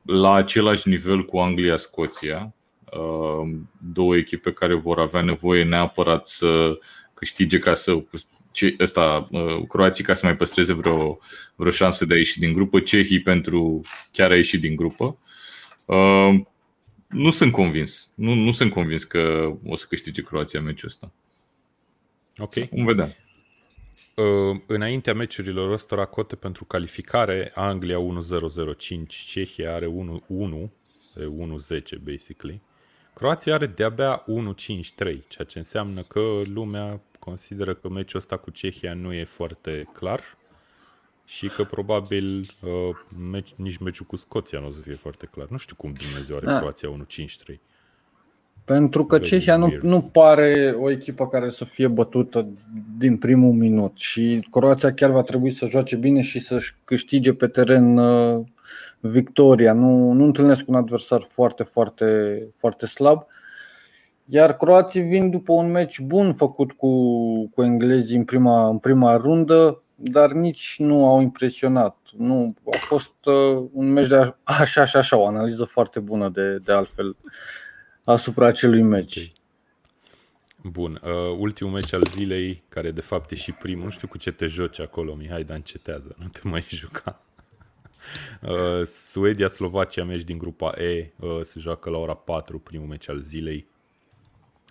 la 0.01 0.33
același 0.33 0.89
nivel 0.89 1.25
cu 1.25 1.37
Anglia-Scoția. 1.37 2.53
Uh, 2.91 3.55
două 3.93 4.15
echipe 4.15 4.51
care 4.51 4.75
vor 4.75 4.99
avea 4.99 5.21
nevoie 5.21 5.63
neapărat 5.63 6.27
să 6.27 6.79
câștige 7.13 7.59
ca 7.59 7.73
să 7.73 8.03
ce, 8.51 8.75
ăsta, 8.79 9.27
uh, 9.31 9.67
Croații 9.67 10.03
ca 10.03 10.13
să 10.13 10.25
mai 10.25 10.35
păstreze 10.35 10.73
vreo, 10.73 11.19
vreo 11.55 11.71
șansă 11.71 12.05
de 12.05 12.13
a 12.13 12.17
ieși 12.17 12.39
din 12.39 12.53
grupă, 12.53 12.79
Cehii 12.79 13.21
pentru 13.21 13.81
chiar 14.11 14.31
a 14.31 14.35
ieși 14.35 14.57
din 14.57 14.75
grupă. 14.75 15.17
Uh, 15.85 16.39
nu 17.07 17.29
sunt 17.29 17.51
convins. 17.51 18.09
Nu, 18.15 18.33
nu 18.33 18.51
sunt 18.51 18.71
convins 18.71 19.03
că 19.03 19.53
o 19.65 19.75
să 19.75 19.85
câștige 19.89 20.21
Croația 20.21 20.61
meciul 20.61 20.87
ăsta. 20.87 21.13
Ok. 22.37 22.53
Vom 22.53 22.85
vedea. 22.85 23.15
Uh, 24.15 24.59
înaintea 24.67 25.13
meciurilor 25.13 25.71
ăstora 25.71 26.05
cote 26.05 26.35
pentru 26.35 26.65
calificare, 26.65 27.51
Anglia 27.55 27.97
1-0-0-5, 27.97 29.07
Cehia 29.07 29.73
are 29.73 29.87
1-1, 29.87 29.89
1-10 29.89 29.91
basically. 32.05 32.61
Croația 33.13 33.53
are 33.53 33.65
de-abia 33.65 34.21
1-5-3, 34.21 34.25
ceea 35.27 35.47
ce 35.47 35.57
înseamnă 35.57 36.01
că 36.01 36.41
lumea 36.53 36.99
consideră 37.19 37.73
că 37.73 37.89
meciul 37.89 38.19
ăsta 38.19 38.37
cu 38.37 38.49
Cehia 38.49 38.93
nu 38.93 39.13
e 39.13 39.23
foarte 39.23 39.89
clar. 39.93 40.21
și 41.25 41.47
că 41.47 41.63
probabil 41.63 42.51
uh, 42.61 42.71
meci, 43.17 43.53
nici 43.55 43.77
meciul 43.77 44.05
cu 44.05 44.15
Scoția 44.15 44.59
nu 44.59 44.67
o 44.67 44.71
să 44.71 44.79
fie 44.79 44.95
foarte 44.95 45.25
clar. 45.25 45.47
Nu 45.49 45.57
știu 45.57 45.75
cum 45.75 45.93
Dumnezeu 45.93 46.35
are 46.35 46.45
Da. 46.45 46.59
Croația 46.59 47.05
1-5-3. 47.53 47.55
Pentru 48.65 49.05
că 49.05 49.15
Very 49.17 49.29
Cehia 49.29 49.57
nu, 49.57 49.65
weird. 49.65 49.83
nu 49.83 50.01
pare 50.01 50.75
o 50.79 50.91
echipă 50.91 51.27
care 51.27 51.49
să 51.49 51.65
fie 51.65 51.87
bătută 51.87 52.47
din 52.97 53.17
primul 53.17 53.53
minut 53.53 53.91
și 53.95 54.47
Croația 54.51 54.93
chiar 54.93 55.09
va 55.09 55.21
trebui 55.21 55.51
să 55.51 55.65
joace 55.65 55.95
bine 55.95 56.21
și 56.21 56.39
să-și 56.39 56.75
câștige 56.83 57.33
pe 57.33 57.47
teren 57.47 57.97
uh, 57.97 58.43
victoria. 58.99 59.73
Nu, 59.73 60.11
nu 60.11 60.23
întâlnesc 60.23 60.67
un 60.67 60.75
adversar 60.75 61.21
foarte, 61.29 61.63
foarte, 61.63 62.05
foarte 62.57 62.85
slab. 62.85 63.25
Iar 64.25 64.55
croații 64.55 65.01
vin 65.01 65.29
după 65.29 65.53
un 65.53 65.71
meci 65.71 65.99
bun 65.99 66.33
făcut 66.33 66.71
cu, 66.71 66.89
cu 67.47 67.63
englezii 67.63 68.17
în 68.17 68.23
prima, 68.23 68.67
în 68.69 68.77
prima 68.77 69.15
rundă, 69.15 69.81
dar 69.95 70.31
nici 70.31 70.75
nu 70.77 71.07
au 71.07 71.21
impresionat. 71.21 71.97
Nu, 72.17 72.53
a 72.65 72.77
fost 72.79 73.25
uh, 73.25 73.63
un 73.71 73.91
meci 73.91 74.07
de 74.07 74.15
a- 74.15 74.35
așa 74.43 74.85
și 74.85 74.97
așa, 74.97 75.17
o 75.17 75.27
analiză 75.27 75.63
foarte 75.63 75.99
bună 75.99 76.29
de, 76.29 76.57
de 76.63 76.71
altfel 76.71 77.15
asupra 78.05 78.45
acelui 78.45 78.81
meci. 78.81 79.31
Bun, 80.63 81.01
uh, 81.03 81.11
ultimul 81.37 81.73
meci 81.73 81.93
al 81.93 82.03
zilei, 82.09 82.63
care 82.69 82.91
de 82.91 83.01
fapt 83.01 83.31
e 83.31 83.35
și 83.35 83.51
primul, 83.51 83.83
nu 83.83 83.89
știu 83.89 84.07
cu 84.07 84.17
ce 84.17 84.31
te 84.31 84.45
joci 84.45 84.79
acolo, 84.79 85.13
Mihai, 85.13 85.43
dar 85.43 85.55
încetează, 85.55 86.15
nu 86.19 86.27
te 86.27 86.39
mai 86.43 86.65
juca. 86.79 87.21
Uh, 88.41 88.85
Suedia-Slovacia, 88.85 90.03
meci 90.03 90.23
din 90.23 90.37
grupa 90.37 90.73
E, 90.77 91.11
uh, 91.19 91.39
se 91.41 91.59
joacă 91.59 91.89
la 91.89 91.97
ora 91.97 92.13
4, 92.13 92.59
primul 92.59 92.87
meci 92.87 93.09
al 93.09 93.19
zilei. 93.19 93.67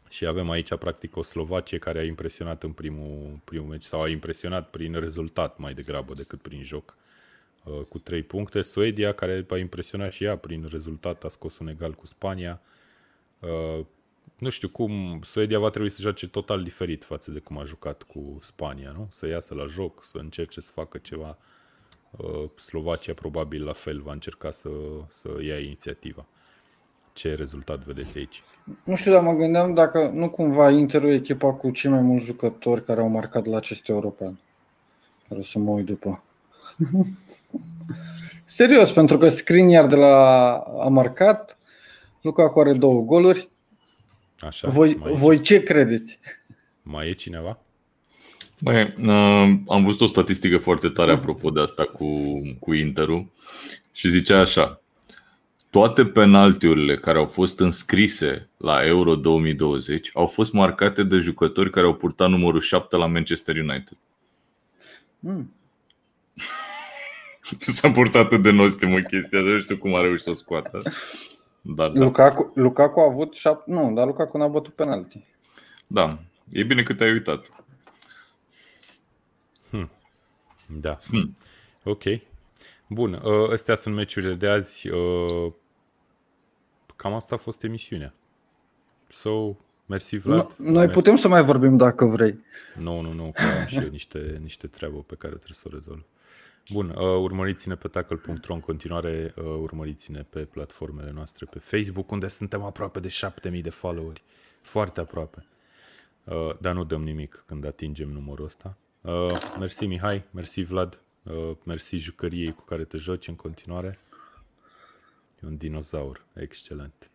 Și 0.08 0.26
avem 0.26 0.50
aici 0.50 0.74
practic 0.74 1.16
o 1.16 1.22
Slovacie 1.22 1.78
care 1.78 1.98
a 1.98 2.04
impresionat 2.04 2.62
în 2.62 2.72
primul, 2.72 3.40
primul 3.44 3.68
meci 3.68 3.82
sau 3.82 4.02
a 4.02 4.08
impresionat 4.08 4.70
prin 4.70 5.00
rezultat 5.00 5.58
mai 5.58 5.74
degrabă 5.74 6.14
decât 6.14 6.40
prin 6.40 6.62
joc 6.62 6.96
uh, 7.64 7.80
cu 7.88 7.98
3 7.98 8.22
puncte. 8.22 8.62
Suedia 8.62 9.12
care 9.12 9.46
a 9.48 9.56
impresionat 9.56 10.12
și 10.12 10.24
ea 10.24 10.36
prin 10.36 10.66
rezultat, 10.70 11.24
a 11.24 11.28
scos 11.28 11.58
un 11.58 11.68
egal 11.68 11.92
cu 11.92 12.06
Spania. 12.06 12.60
Uh, 12.62 12.73
nu 14.38 14.48
știu 14.48 14.68
cum, 14.68 15.20
Suedia 15.22 15.58
va 15.58 15.70
trebui 15.70 15.90
să 15.90 16.02
joace 16.02 16.28
total 16.28 16.62
diferit 16.62 17.04
față 17.04 17.30
de 17.30 17.38
cum 17.38 17.58
a 17.58 17.64
jucat 17.64 18.02
cu 18.02 18.38
Spania, 18.42 18.94
nu? 18.96 19.08
Să 19.10 19.26
iasă 19.26 19.54
la 19.54 19.66
joc, 19.66 20.04
să 20.04 20.18
încerce 20.18 20.60
să 20.60 20.70
facă 20.70 20.98
ceva. 20.98 21.38
Uh, 22.18 22.50
Slovacia 22.56 23.12
probabil 23.12 23.64
la 23.64 23.72
fel 23.72 24.00
va 24.00 24.12
încerca 24.12 24.50
să, 24.50 24.68
să 25.08 25.28
ia 25.40 25.58
inițiativa. 25.58 26.26
Ce 27.12 27.34
rezultat 27.34 27.84
vedeți 27.84 28.18
aici? 28.18 28.42
Nu 28.84 28.94
știu, 28.94 29.12
dar 29.12 29.22
mă 29.22 29.32
gândeam 29.32 29.74
dacă 29.74 30.10
nu 30.14 30.30
cumva 30.30 30.70
Interul 30.70 31.10
e 31.10 31.14
echipa 31.14 31.52
cu 31.52 31.70
cei 31.70 31.90
mai 31.90 32.00
mulți 32.00 32.24
jucători 32.24 32.84
care 32.84 33.00
au 33.00 33.08
marcat 33.08 33.46
la 33.46 33.56
acest 33.56 33.88
european. 33.88 34.40
Care 35.28 35.40
o 35.40 35.44
să 35.44 35.58
mă 35.58 35.70
uit 35.70 35.86
după. 35.86 36.22
Serios, 38.44 38.92
pentru 38.92 39.18
că 39.18 39.28
Skriniar 39.28 39.86
de 39.86 39.94
la 39.94 40.56
a 40.56 40.88
marcat, 40.88 41.58
Lukaku 42.24 42.60
are 42.60 42.72
două 42.72 43.00
goluri. 43.00 43.48
Așa, 44.38 44.68
Voi, 44.68 44.94
mai, 44.94 45.12
e, 45.12 45.14
voi 45.14 45.40
ce 45.40 45.62
credeți? 45.62 46.18
mai 46.82 47.08
e 47.08 47.12
cineva? 47.12 47.58
Băi, 48.60 48.82
uh, 48.82 49.58
am 49.68 49.84
văzut 49.84 50.00
o 50.00 50.06
statistică 50.06 50.58
foarte 50.58 50.88
tare 50.88 51.12
apropo 51.12 51.50
de 51.50 51.60
asta 51.60 51.84
cu, 51.84 52.06
cu 52.58 52.72
Interul 52.72 53.32
și 53.92 54.10
zicea 54.10 54.40
așa. 54.40 54.80
Toate 55.70 56.04
penaltiurile 56.04 56.96
care 56.98 57.18
au 57.18 57.26
fost 57.26 57.60
înscrise 57.60 58.48
la 58.56 58.86
Euro 58.86 59.14
2020 59.14 60.10
au 60.14 60.26
fost 60.26 60.52
marcate 60.52 61.02
de 61.02 61.16
jucători 61.16 61.70
care 61.70 61.86
au 61.86 61.94
purtat 61.94 62.28
numărul 62.28 62.60
7 62.60 62.96
la 62.96 63.06
Manchester 63.06 63.56
United. 63.56 63.96
Hmm. 65.20 65.54
S-a 67.58 67.90
purtat 67.90 68.24
atât 68.24 68.42
de 68.42 68.50
nostimă 68.50 68.98
chestia 68.98 69.38
asta, 69.38 69.50
nu 69.50 69.60
știu 69.60 69.76
cum 69.78 69.94
a 69.94 70.00
reușit 70.00 70.24
să 70.24 70.30
o 70.30 70.34
scoată. 70.34 70.78
Dar 71.66 71.90
da. 71.90 72.00
Lukaku, 72.00 72.52
Lukaku 72.54 73.00
a 73.00 73.04
avut 73.04 73.34
șapte... 73.34 73.70
Nu, 73.70 73.92
dar 73.92 74.06
Lukaku 74.06 74.38
n-a 74.38 74.48
bătut 74.48 74.74
penalti. 74.74 75.24
da, 75.86 76.18
e 76.52 76.62
bine 76.62 76.82
că 76.82 76.94
te-ai 76.94 77.12
uitat. 77.12 77.64
Da. 80.68 80.98
Hmm. 81.08 81.34
Ok. 81.84 82.02
Bun, 82.88 83.12
uh, 83.12 83.50
astea 83.52 83.74
sunt 83.74 83.94
meciurile 83.94 84.34
de 84.34 84.48
azi. 84.48 84.88
Uh, 84.88 85.52
Cam 86.96 87.14
asta 87.14 87.34
a 87.34 87.38
fost 87.38 87.62
emisiunea. 87.62 88.14
So, 89.08 89.56
mersi 89.86 90.16
Vlad. 90.16 90.54
No, 90.58 90.70
noi 90.70 90.88
putem 90.88 91.16
să 91.16 91.28
mai 91.28 91.42
vorbim 91.42 91.76
dacă 91.76 92.04
vrei. 92.04 92.44
Nu, 92.78 93.00
nu, 93.00 93.12
nu, 93.12 93.32
că 93.34 93.42
am 93.60 93.66
și 93.66 93.78
eu 93.78 93.88
niște, 93.88 94.38
niște 94.42 94.66
treabă 94.66 94.98
pe 94.98 95.14
care 95.14 95.34
trebuie 95.34 95.56
să 95.56 95.64
o 95.66 95.74
rezolv. 95.74 96.04
Bun, 96.70 96.88
uh, 96.88 96.96
urmăriți-ne 96.96 97.74
pe 97.74 97.88
tackle.ro 97.88 98.54
în 98.54 98.60
continuare, 98.60 99.34
uh, 99.36 99.44
urmăriți-ne 99.44 100.22
pe 100.22 100.44
platformele 100.44 101.10
noastre 101.10 101.46
pe 101.50 101.58
Facebook, 101.58 102.10
unde 102.10 102.28
suntem 102.28 102.62
aproape 102.62 103.00
de 103.00 103.08
7000 103.08 103.62
de 103.62 103.70
followeri. 103.70 104.22
Foarte 104.60 105.00
aproape. 105.00 105.46
Uh, 106.24 106.58
dar 106.60 106.74
nu 106.74 106.84
dăm 106.84 107.02
nimic 107.02 107.42
când 107.46 107.64
atingem 107.64 108.08
numărul 108.08 108.44
ăsta. 108.44 108.76
Uh, 109.00 109.26
mersi 109.58 109.86
Mihai, 109.86 110.24
mersi 110.30 110.62
Vlad, 110.62 111.00
uh, 111.22 111.56
mersi 111.64 111.96
jucăriei 111.96 112.52
cu 112.52 112.62
care 112.62 112.84
te 112.84 112.96
joci 112.96 113.28
în 113.28 113.34
continuare. 113.34 113.98
E 115.42 115.46
un 115.46 115.56
dinozaur, 115.56 116.24
excelent. 116.34 117.10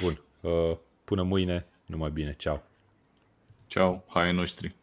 Bun, 0.00 0.20
uh, 0.40 0.76
până 1.04 1.22
mâine, 1.22 1.66
numai 1.86 2.10
bine, 2.10 2.34
ceau! 2.34 2.64
Ceau, 3.66 4.04
hai 4.08 4.24
ai 4.24 4.32
noștri. 4.32 4.74